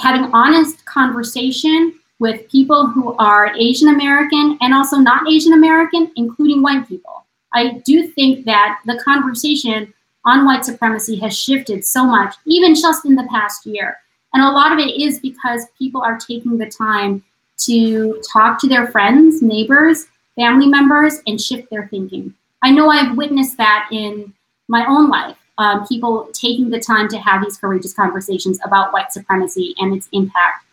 having 0.00 0.30
honest 0.32 0.84
conversation 0.84 1.94
with 2.18 2.48
people 2.48 2.86
who 2.86 3.14
are 3.16 3.54
Asian 3.56 3.88
American 3.88 4.58
and 4.60 4.72
also 4.72 4.96
not 4.96 5.28
Asian 5.28 5.52
American, 5.52 6.10
including 6.16 6.62
white 6.62 6.88
people. 6.88 7.24
I 7.52 7.82
do 7.84 8.08
think 8.08 8.44
that 8.46 8.80
the 8.86 9.00
conversation 9.04 9.92
on 10.24 10.46
white 10.46 10.64
supremacy 10.64 11.16
has 11.16 11.38
shifted 11.38 11.84
so 11.84 12.04
much, 12.04 12.34
even 12.46 12.74
just 12.74 13.04
in 13.04 13.14
the 13.14 13.28
past 13.30 13.66
year. 13.66 13.98
And 14.32 14.42
a 14.42 14.50
lot 14.50 14.72
of 14.72 14.78
it 14.78 15.00
is 15.00 15.20
because 15.20 15.66
people 15.78 16.02
are 16.02 16.18
taking 16.18 16.58
the 16.58 16.70
time 16.70 17.22
to 17.58 18.20
talk 18.32 18.60
to 18.60 18.68
their 18.68 18.88
friends, 18.88 19.42
neighbors, 19.42 20.06
family 20.34 20.66
members, 20.66 21.20
and 21.26 21.40
shift 21.40 21.70
their 21.70 21.86
thinking. 21.88 22.34
I 22.62 22.70
know 22.70 22.88
I've 22.88 23.16
witnessed 23.16 23.56
that 23.58 23.88
in 23.92 24.32
my 24.68 24.84
own 24.86 25.08
life. 25.08 25.36
Um, 25.58 25.86
people 25.86 26.28
taking 26.32 26.68
the 26.68 26.80
time 26.80 27.08
to 27.08 27.18
have 27.18 27.42
these 27.42 27.56
courageous 27.56 27.94
conversations 27.94 28.58
about 28.64 28.92
white 28.92 29.12
supremacy 29.12 29.74
and 29.78 29.94
its 29.94 30.08
impact. 30.12 30.64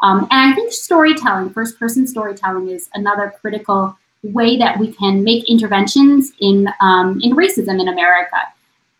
Um, 0.00 0.28
and 0.30 0.52
I 0.52 0.54
think 0.54 0.72
storytelling, 0.72 1.50
first 1.50 1.78
person 1.78 2.06
storytelling, 2.06 2.68
is 2.68 2.88
another 2.94 3.34
critical 3.40 3.98
way 4.22 4.56
that 4.56 4.78
we 4.78 4.92
can 4.92 5.24
make 5.24 5.48
interventions 5.48 6.32
in, 6.40 6.68
um, 6.80 7.20
in 7.22 7.32
racism 7.32 7.80
in 7.80 7.88
America. 7.88 8.36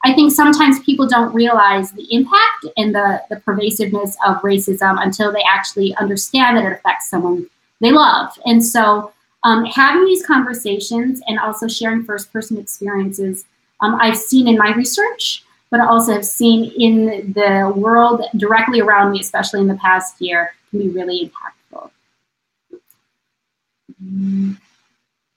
I 0.04 0.14
think 0.14 0.32
sometimes 0.32 0.80
people 0.80 1.08
don't 1.08 1.34
realize 1.34 1.92
the 1.92 2.06
impact 2.12 2.66
and 2.76 2.94
the, 2.94 3.22
the 3.30 3.36
pervasiveness 3.36 4.16
of 4.26 4.36
racism 4.42 5.02
until 5.02 5.32
they 5.32 5.42
actually 5.48 5.94
understand 5.96 6.56
that 6.56 6.64
it 6.64 6.72
affects 6.72 7.10
someone 7.10 7.48
they 7.80 7.90
love. 7.90 8.36
And 8.44 8.64
so 8.64 9.12
um, 9.44 9.64
having 9.64 10.04
these 10.04 10.24
conversations 10.26 11.20
and 11.26 11.38
also 11.38 11.68
sharing 11.68 12.04
first 12.04 12.32
person 12.32 12.58
experiences, 12.58 13.44
um, 13.80 13.96
I've 14.00 14.16
seen 14.16 14.48
in 14.48 14.56
my 14.56 14.74
research, 14.74 15.44
but 15.70 15.80
also 15.80 16.12
have 16.12 16.24
seen 16.24 16.72
in 16.78 17.32
the 17.32 17.72
world 17.74 18.22
directly 18.36 18.80
around 18.80 19.12
me, 19.12 19.20
especially 19.20 19.60
in 19.60 19.68
the 19.68 19.76
past 19.76 20.20
year, 20.20 20.54
can 20.70 20.80
be 20.80 20.88
really 20.88 21.30
impactful. 21.30 21.90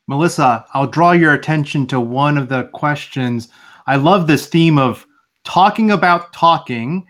Melissa, 0.08 0.66
I'll 0.74 0.88
draw 0.88 1.12
your 1.12 1.34
attention 1.34 1.88
to 1.88 2.00
one 2.00 2.38
of 2.38 2.50
the 2.50 2.66
questions. 2.74 3.50
I 3.88 3.96
love 3.96 4.28
this 4.28 4.48
theme 4.48 4.78
of 4.78 5.06
talking 5.44 5.92
about 5.92 6.34
talking. 6.34 7.06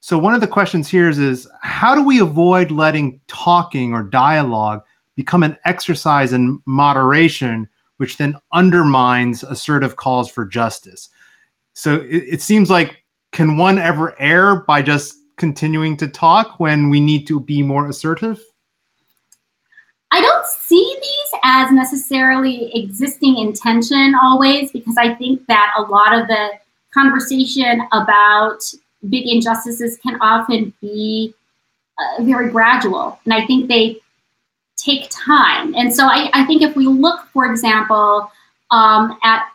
So, 0.00 0.18
one 0.18 0.34
of 0.34 0.40
the 0.40 0.46
questions 0.46 0.88
here 0.88 1.08
is, 1.08 1.18
is 1.18 1.48
how 1.62 1.94
do 1.94 2.04
we 2.04 2.20
avoid 2.20 2.70
letting 2.70 3.20
talking 3.26 3.92
or 3.92 4.02
dialogue 4.02 4.82
become 5.16 5.42
an 5.42 5.56
exercise 5.64 6.32
in 6.32 6.60
moderation, 6.66 7.68
which 7.98 8.16
then 8.16 8.36
undermines 8.52 9.42
assertive 9.42 9.96
calls 9.96 10.30
for 10.30 10.44
justice. 10.44 11.08
So 11.74 11.96
it, 11.96 12.24
it 12.34 12.42
seems 12.42 12.70
like, 12.70 13.04
can 13.32 13.56
one 13.56 13.78
ever 13.78 14.14
err 14.20 14.62
by 14.62 14.82
just 14.82 15.16
continuing 15.36 15.96
to 15.96 16.08
talk 16.08 16.60
when 16.60 16.88
we 16.90 17.00
need 17.00 17.26
to 17.26 17.40
be 17.40 17.62
more 17.62 17.88
assertive? 17.88 18.40
I 20.12 20.20
don't 20.20 20.46
see 20.46 20.96
these 21.00 21.40
as 21.42 21.72
necessarily 21.72 22.70
existing 22.74 23.38
in 23.38 23.52
tension 23.52 24.14
always 24.22 24.70
because 24.70 24.96
I 24.96 25.14
think 25.14 25.44
that 25.46 25.74
a 25.76 25.82
lot 25.82 26.16
of 26.16 26.28
the 26.28 26.50
conversation 26.92 27.82
about 27.90 28.62
big 29.08 29.26
injustices 29.26 29.98
can 29.98 30.16
often 30.20 30.72
be 30.80 31.34
uh, 31.98 32.22
very 32.22 32.50
gradual. 32.50 33.18
And 33.24 33.34
I 33.34 33.44
think 33.46 33.68
they 33.68 34.00
take 34.76 35.08
time. 35.10 35.74
And 35.74 35.94
so 35.94 36.06
I, 36.06 36.30
I 36.32 36.44
think 36.44 36.62
if 36.62 36.74
we 36.76 36.86
look, 36.86 37.26
for 37.32 37.50
example, 37.50 38.30
um, 38.70 39.18
at 39.22 39.46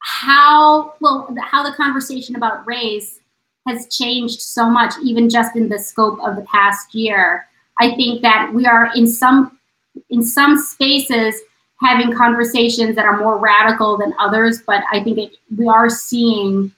how 0.00 0.94
well 1.00 1.34
how 1.40 1.68
the 1.68 1.76
conversation 1.76 2.36
about 2.36 2.66
race 2.66 3.20
has 3.66 3.86
changed 3.94 4.40
so 4.40 4.68
much, 4.68 4.94
even 5.02 5.28
just 5.28 5.56
in 5.56 5.68
the 5.68 5.78
scope 5.78 6.18
of 6.20 6.36
the 6.36 6.42
past 6.42 6.94
year, 6.94 7.46
I 7.78 7.94
think 7.94 8.22
that 8.22 8.52
we 8.52 8.66
are 8.66 8.90
in 8.94 9.06
some 9.06 9.58
in 10.10 10.22
some 10.22 10.56
spaces 10.56 11.40
having 11.80 12.12
conversations 12.12 12.96
that 12.96 13.04
are 13.04 13.18
more 13.18 13.38
radical 13.38 13.96
than 13.96 14.14
others. 14.18 14.62
But 14.66 14.82
I 14.90 15.02
think 15.02 15.18
it, 15.18 15.36
we 15.56 15.68
are 15.68 15.88
seeing 15.88 16.72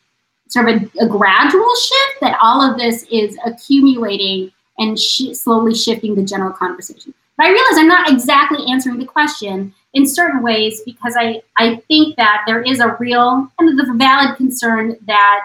sort 0.48 0.68
of 0.68 0.82
a, 0.82 1.04
a, 1.04 1.08
gradual 1.08 1.74
shift 1.76 2.20
that 2.20 2.38
all 2.42 2.60
of 2.60 2.76
this 2.76 3.04
is 3.04 3.38
accumulating 3.46 4.50
and 4.78 4.98
sh- 4.98 5.32
slowly 5.32 5.74
shifting 5.74 6.16
the 6.16 6.24
general 6.24 6.52
conversation. 6.52 7.14
But 7.40 7.46
I 7.46 7.53
realize 7.53 7.79
I'm 7.79 7.88
not 7.88 8.11
exactly 8.11 8.70
answering 8.70 8.98
the 8.98 9.07
question 9.07 9.72
in 9.94 10.07
certain 10.07 10.42
ways 10.42 10.83
because 10.85 11.14
I, 11.18 11.40
I 11.57 11.76
think 11.88 12.16
that 12.16 12.42
there 12.46 12.61
is 12.61 12.81
a 12.81 12.98
real 13.00 13.50
and 13.59 13.81
a 13.81 13.94
valid 13.94 14.37
concern 14.37 14.98
that 15.07 15.44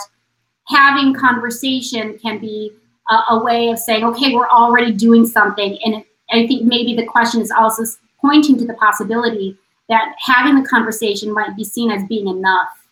having 0.68 1.14
conversation 1.14 2.20
can 2.20 2.40
be 2.40 2.74
a, 3.10 3.36
a 3.36 3.42
way 3.42 3.70
of 3.70 3.80
saying, 3.80 4.04
okay, 4.04 4.34
we're 4.34 4.50
already 4.50 4.92
doing 4.92 5.26
something. 5.26 5.80
And 5.86 6.04
I 6.32 6.46
think 6.48 6.64
maybe 6.64 6.98
the 6.98 7.06
question 7.06 7.40
is 7.40 7.50
also 7.50 7.84
pointing 8.20 8.58
to 8.58 8.66
the 8.66 8.74
possibility 8.74 9.58
that 9.88 10.16
having 10.20 10.62
the 10.62 10.68
conversation 10.68 11.34
might 11.34 11.56
be 11.56 11.64
seen 11.64 11.92
as 11.92 12.04
being 12.10 12.28
enough, 12.28 12.88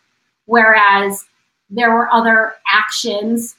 whereas 0.45 1.25
there 1.69 1.93
were 1.93 2.09
other 2.09 2.53
actions 2.71 3.57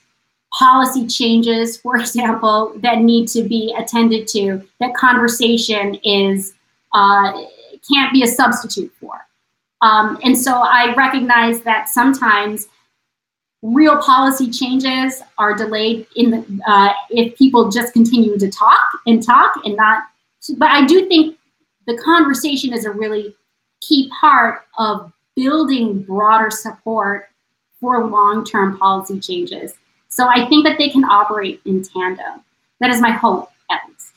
policy 0.58 1.06
changes, 1.06 1.76
for 1.76 1.96
example, 2.00 2.72
that 2.78 2.98
need 2.98 3.28
to 3.28 3.42
be 3.42 3.74
attended 3.76 4.26
to, 4.28 4.62
that 4.80 4.94
conversation 4.94 5.96
is 6.04 6.54
uh, 6.92 7.32
can't 7.92 8.12
be 8.12 8.22
a 8.22 8.26
substitute 8.26 8.92
for. 9.00 9.26
Um, 9.82 10.18
and 10.22 10.38
so 10.38 10.52
I 10.54 10.94
recognize 10.94 11.60
that 11.62 11.88
sometimes 11.88 12.68
real 13.62 13.98
policy 13.98 14.50
changes 14.50 15.22
are 15.36 15.54
delayed 15.54 16.06
in 16.16 16.30
the, 16.30 16.60
uh, 16.66 16.92
if 17.10 17.36
people 17.36 17.70
just 17.70 17.92
continue 17.92 18.38
to 18.38 18.50
talk 18.50 18.80
and 19.06 19.22
talk 19.22 19.54
and 19.64 19.76
not. 19.76 20.04
But 20.56 20.70
I 20.70 20.86
do 20.86 21.06
think 21.08 21.38
the 21.86 21.98
conversation 21.98 22.72
is 22.72 22.84
a 22.84 22.90
really 22.90 23.34
key 23.80 24.10
part 24.20 24.62
of 24.78 25.12
building 25.36 26.02
broader 26.02 26.50
support 26.50 27.28
for 27.80 28.06
long-term 28.06 28.78
policy 28.78 29.20
changes. 29.20 29.74
So 30.14 30.28
I 30.28 30.46
think 30.48 30.64
that 30.64 30.78
they 30.78 30.90
can 30.90 31.02
operate 31.02 31.60
in 31.64 31.82
tandem. 31.82 32.44
That 32.78 32.90
is 32.90 33.00
my 33.00 33.10
hope, 33.10 33.50
at 33.68 33.80
least. 33.88 34.12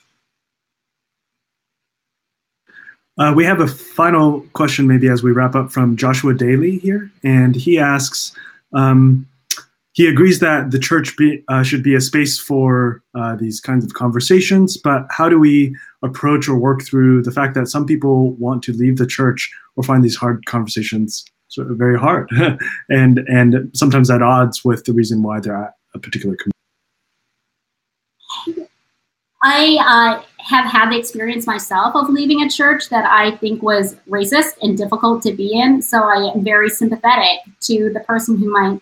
Uh, 3.17 3.33
we 3.36 3.43
have 3.43 3.62
a 3.62 3.67
final 3.67 4.41
question, 4.53 4.86
maybe 4.86 5.10
as 5.10 5.23
we 5.23 5.31
wrap 5.31 5.55
up, 5.55 5.71
from 5.71 5.97
Joshua 5.97 6.36
Daly 6.36 6.77
here, 6.77 7.12
and 7.23 7.55
he 7.55 7.79
asks. 7.79 8.31
Um, 8.73 9.27
he 9.93 10.05
agrees 10.07 10.38
that 10.38 10.69
the 10.69 10.77
church 10.77 11.17
be, 11.17 11.43
uh, 11.47 11.63
should 11.63 11.81
be 11.81 11.95
a 11.95 12.01
space 12.01 12.38
for 12.39 13.01
uh, 13.15 13.36
these 13.36 13.60
kinds 13.60 13.83
of 13.83 13.95
conversations, 13.95 14.77
but 14.77 15.07
how 15.10 15.27
do 15.27 15.39
we 15.39 15.75
approach 16.03 16.47
or 16.47 16.60
work 16.60 16.83
through 16.83 17.23
the 17.23 17.31
fact 17.31 17.55
that 17.55 17.69
some 17.69 17.88
people 17.88 18.33
want 18.33 18.62
to 18.65 18.73
leave 18.73 18.97
the 18.97 19.07
church 19.07 19.51
or 19.75 19.83
find 19.83 20.03
these 20.03 20.15
hard 20.15 20.45
conversations 20.45 21.25
sort 21.47 21.71
of 21.71 21.77
very 21.77 21.97
hard, 21.97 22.29
and 22.89 23.17
and 23.27 23.71
sometimes 23.73 24.12
at 24.12 24.21
odds 24.21 24.63
with 24.63 24.86
the 24.86 24.93
reason 24.93 25.23
why 25.23 25.39
they're 25.39 25.57
at 25.57 25.77
a 25.93 26.00
particular 26.00 26.36
community? 26.36 26.54
I 29.43 29.78
uh, 29.80 30.23
have 30.39 30.65
had 30.65 30.89
the 30.89 30.97
experience 30.97 31.45
myself 31.45 31.95
of 31.95 32.10
leaving 32.10 32.41
a 32.41 32.50
church 32.50 32.89
that 32.89 33.06
I 33.06 33.38
think 33.38 33.62
was 33.62 33.95
racist 34.10 34.58
and 34.62 34.78
difficult 34.78 35.21
to 35.23 35.34
be 35.34 35.60
in. 35.60 35.82
So 35.82 36.04
I 36.04 36.32
am 36.34 36.43
very 36.43 36.69
sympathetic 36.69 37.39
to 37.62 37.91
the 37.93 38.00
person 38.02 38.38
who 38.38 38.52
might 38.52 38.82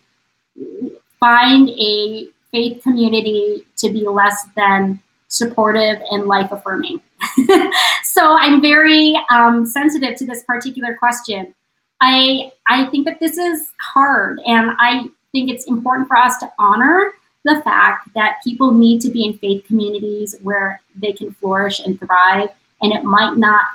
find 1.19 1.69
a 1.69 2.29
faith 2.51 2.81
community 2.83 3.65
to 3.77 3.89
be 3.89 4.07
less 4.07 4.47
than 4.55 5.01
supportive 5.27 6.01
and 6.11 6.25
life 6.25 6.51
affirming. 6.51 7.01
so 8.03 8.37
I'm 8.37 8.61
very 8.61 9.19
um, 9.29 9.65
sensitive 9.65 10.15
to 10.17 10.25
this 10.25 10.43
particular 10.43 10.95
question. 10.95 11.53
I 12.01 12.51
I 12.67 12.85
think 12.87 13.05
that 13.05 13.19
this 13.19 13.37
is 13.37 13.69
hard, 13.79 14.39
and 14.45 14.71
I 14.79 15.09
think 15.35 15.51
it's 15.51 15.67
important 15.67 16.07
for 16.07 16.15
us 16.15 16.37
to 16.37 16.49
honor 16.57 17.11
the 17.43 17.61
fact 17.63 18.07
that 18.15 18.37
people 18.41 18.71
need 18.71 19.01
to 19.01 19.09
be 19.11 19.25
in 19.25 19.37
faith 19.37 19.65
communities 19.67 20.37
where 20.41 20.81
they 20.95 21.11
can 21.11 21.33
flourish 21.33 21.79
and 21.79 21.99
thrive. 21.99 22.49
And 22.81 22.93
it 22.93 23.03
might 23.03 23.35
not 23.35 23.65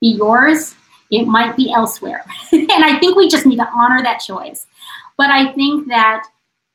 be 0.00 0.14
yours, 0.14 0.74
it 1.10 1.26
might 1.26 1.54
be 1.54 1.70
elsewhere. 1.70 2.24
and 2.52 2.84
I 2.84 2.98
think 2.98 3.16
we 3.16 3.28
just 3.28 3.44
need 3.44 3.56
to 3.56 3.68
honor 3.68 4.02
that 4.02 4.20
choice. 4.20 4.66
But 5.18 5.30
I 5.30 5.52
think 5.52 5.88
that 5.88 6.24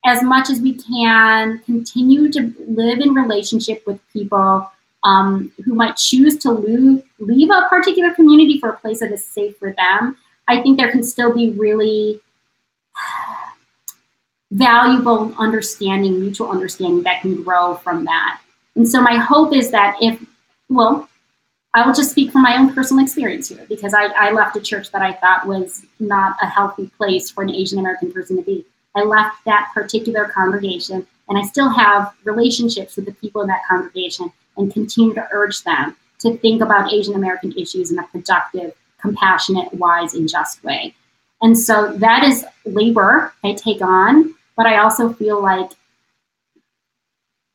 as 0.05 0.21
much 0.21 0.51
as 0.51 0.61
we 0.61 0.75
can 0.75 1.59
continue 1.59 2.31
to 2.31 2.53
live 2.67 2.99
in 2.99 3.15
relationship 3.15 3.83
with 3.87 3.99
people 4.11 4.69
um, 5.03 5.51
who 5.65 5.73
might 5.73 5.95
choose 5.95 6.37
to 6.39 6.51
leave, 6.51 7.03
leave 7.17 7.49
a 7.49 7.67
particular 7.69 8.13
community 8.13 8.59
for 8.59 8.69
a 8.69 8.77
place 8.77 8.99
that 8.99 9.11
is 9.11 9.25
safe 9.25 9.57
for 9.57 9.73
them, 9.73 10.17
I 10.47 10.61
think 10.61 10.77
there 10.77 10.91
can 10.91 11.03
still 11.03 11.33
be 11.33 11.49
really 11.51 12.21
valuable 14.53 15.33
understanding, 15.37 16.19
mutual 16.19 16.51
understanding 16.51 17.03
that 17.03 17.21
can 17.21 17.41
grow 17.43 17.75
from 17.75 18.05
that. 18.05 18.39
And 18.75 18.87
so 18.87 19.01
my 19.01 19.17
hope 19.17 19.53
is 19.53 19.71
that 19.71 19.97
if, 20.01 20.23
well, 20.69 21.09
I 21.73 21.85
will 21.85 21.93
just 21.93 22.11
speak 22.11 22.31
from 22.31 22.43
my 22.43 22.55
own 22.57 22.73
personal 22.73 23.03
experience 23.03 23.49
here 23.49 23.65
because 23.67 23.93
I, 23.95 24.05
I 24.05 24.31
left 24.31 24.55
a 24.55 24.61
church 24.61 24.91
that 24.91 25.01
I 25.01 25.13
thought 25.13 25.47
was 25.47 25.83
not 25.99 26.37
a 26.41 26.45
healthy 26.45 26.91
place 26.97 27.31
for 27.31 27.43
an 27.43 27.49
Asian 27.49 27.79
American 27.79 28.11
person 28.11 28.37
to 28.37 28.43
be. 28.43 28.65
I 28.95 29.03
left 29.03 29.43
that 29.45 29.71
particular 29.73 30.25
congregation 30.25 31.07
and 31.29 31.37
I 31.37 31.41
still 31.41 31.69
have 31.69 32.13
relationships 32.25 32.95
with 32.95 33.05
the 33.05 33.13
people 33.13 33.41
in 33.41 33.47
that 33.47 33.65
congregation 33.67 34.31
and 34.55 34.71
continue 34.71 35.15
to 35.15 35.27
urge 35.31 35.63
them 35.63 35.95
to 36.19 36.37
think 36.37 36.61
about 36.61 36.93
Asian 36.93 37.15
American 37.15 37.53
issues 37.57 37.91
in 37.91 37.97
a 37.97 38.03
productive, 38.03 38.73
compassionate, 39.01 39.73
wise, 39.73 40.13
and 40.13 40.29
just 40.29 40.63
way. 40.63 40.93
And 41.41 41.57
so 41.57 41.91
that 41.93 42.23
is 42.23 42.45
labor 42.65 43.33
I 43.43 43.53
take 43.53 43.81
on 43.81 44.35
but 44.55 44.65
I 44.65 44.77
also 44.77 45.13
feel 45.13 45.41
like 45.41 45.71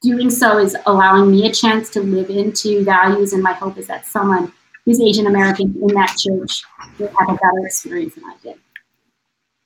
doing 0.02 0.30
so 0.30 0.58
is 0.58 0.76
allowing 0.86 1.30
me 1.30 1.46
a 1.48 1.52
chance 1.52 1.90
to 1.90 2.00
live 2.00 2.30
into 2.30 2.84
values, 2.84 3.32
and 3.32 3.42
my 3.42 3.52
hope 3.52 3.78
is 3.78 3.86
that 3.88 4.06
someone 4.06 4.52
who's 4.84 5.00
Asian 5.00 5.26
American 5.26 5.74
in 5.80 5.94
that 5.94 6.16
church 6.18 6.62
will 6.98 7.12
have 7.18 7.28
a 7.28 7.34
better 7.34 7.66
experience 7.66 8.14
than 8.14 8.24
I 8.24 8.34
did. 8.42 8.54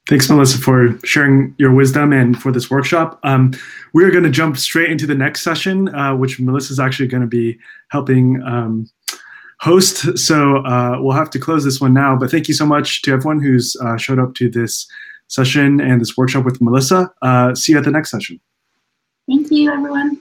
Thanks, 0.08 0.28
Melissa, 0.28 0.58
for 0.58 0.98
sharing 1.04 1.54
your 1.58 1.72
wisdom 1.72 2.12
and 2.12 2.40
for 2.40 2.50
this 2.50 2.68
workshop. 2.68 3.20
Um, 3.22 3.52
we 3.92 4.02
are 4.04 4.10
going 4.10 4.24
to 4.24 4.30
jump 4.30 4.56
straight 4.56 4.90
into 4.90 5.06
the 5.06 5.14
next 5.14 5.42
session, 5.42 5.94
uh, 5.94 6.16
which 6.16 6.40
Melissa 6.40 6.72
is 6.72 6.80
actually 6.80 7.06
going 7.06 7.20
to 7.20 7.28
be 7.28 7.58
helping 7.90 8.42
um, 8.42 8.90
host. 9.60 10.18
So 10.18 10.56
uh, 10.56 10.96
we'll 10.98 11.16
have 11.16 11.30
to 11.30 11.38
close 11.38 11.62
this 11.62 11.80
one 11.80 11.94
now. 11.94 12.16
But 12.16 12.32
thank 12.32 12.48
you 12.48 12.54
so 12.54 12.66
much 12.66 13.02
to 13.02 13.12
everyone 13.12 13.40
who's 13.40 13.76
uh, 13.76 13.96
showed 13.96 14.18
up 14.18 14.34
to 14.34 14.50
this 14.50 14.88
session 15.32 15.80
and 15.80 16.00
this 16.00 16.16
workshop 16.16 16.44
with 16.44 16.60
Melissa. 16.60 17.10
Uh, 17.22 17.54
see 17.54 17.72
you 17.72 17.78
at 17.78 17.84
the 17.84 17.90
next 17.90 18.10
session. 18.10 18.38
Thank 19.26 19.50
you, 19.50 19.72
everyone. 19.72 20.20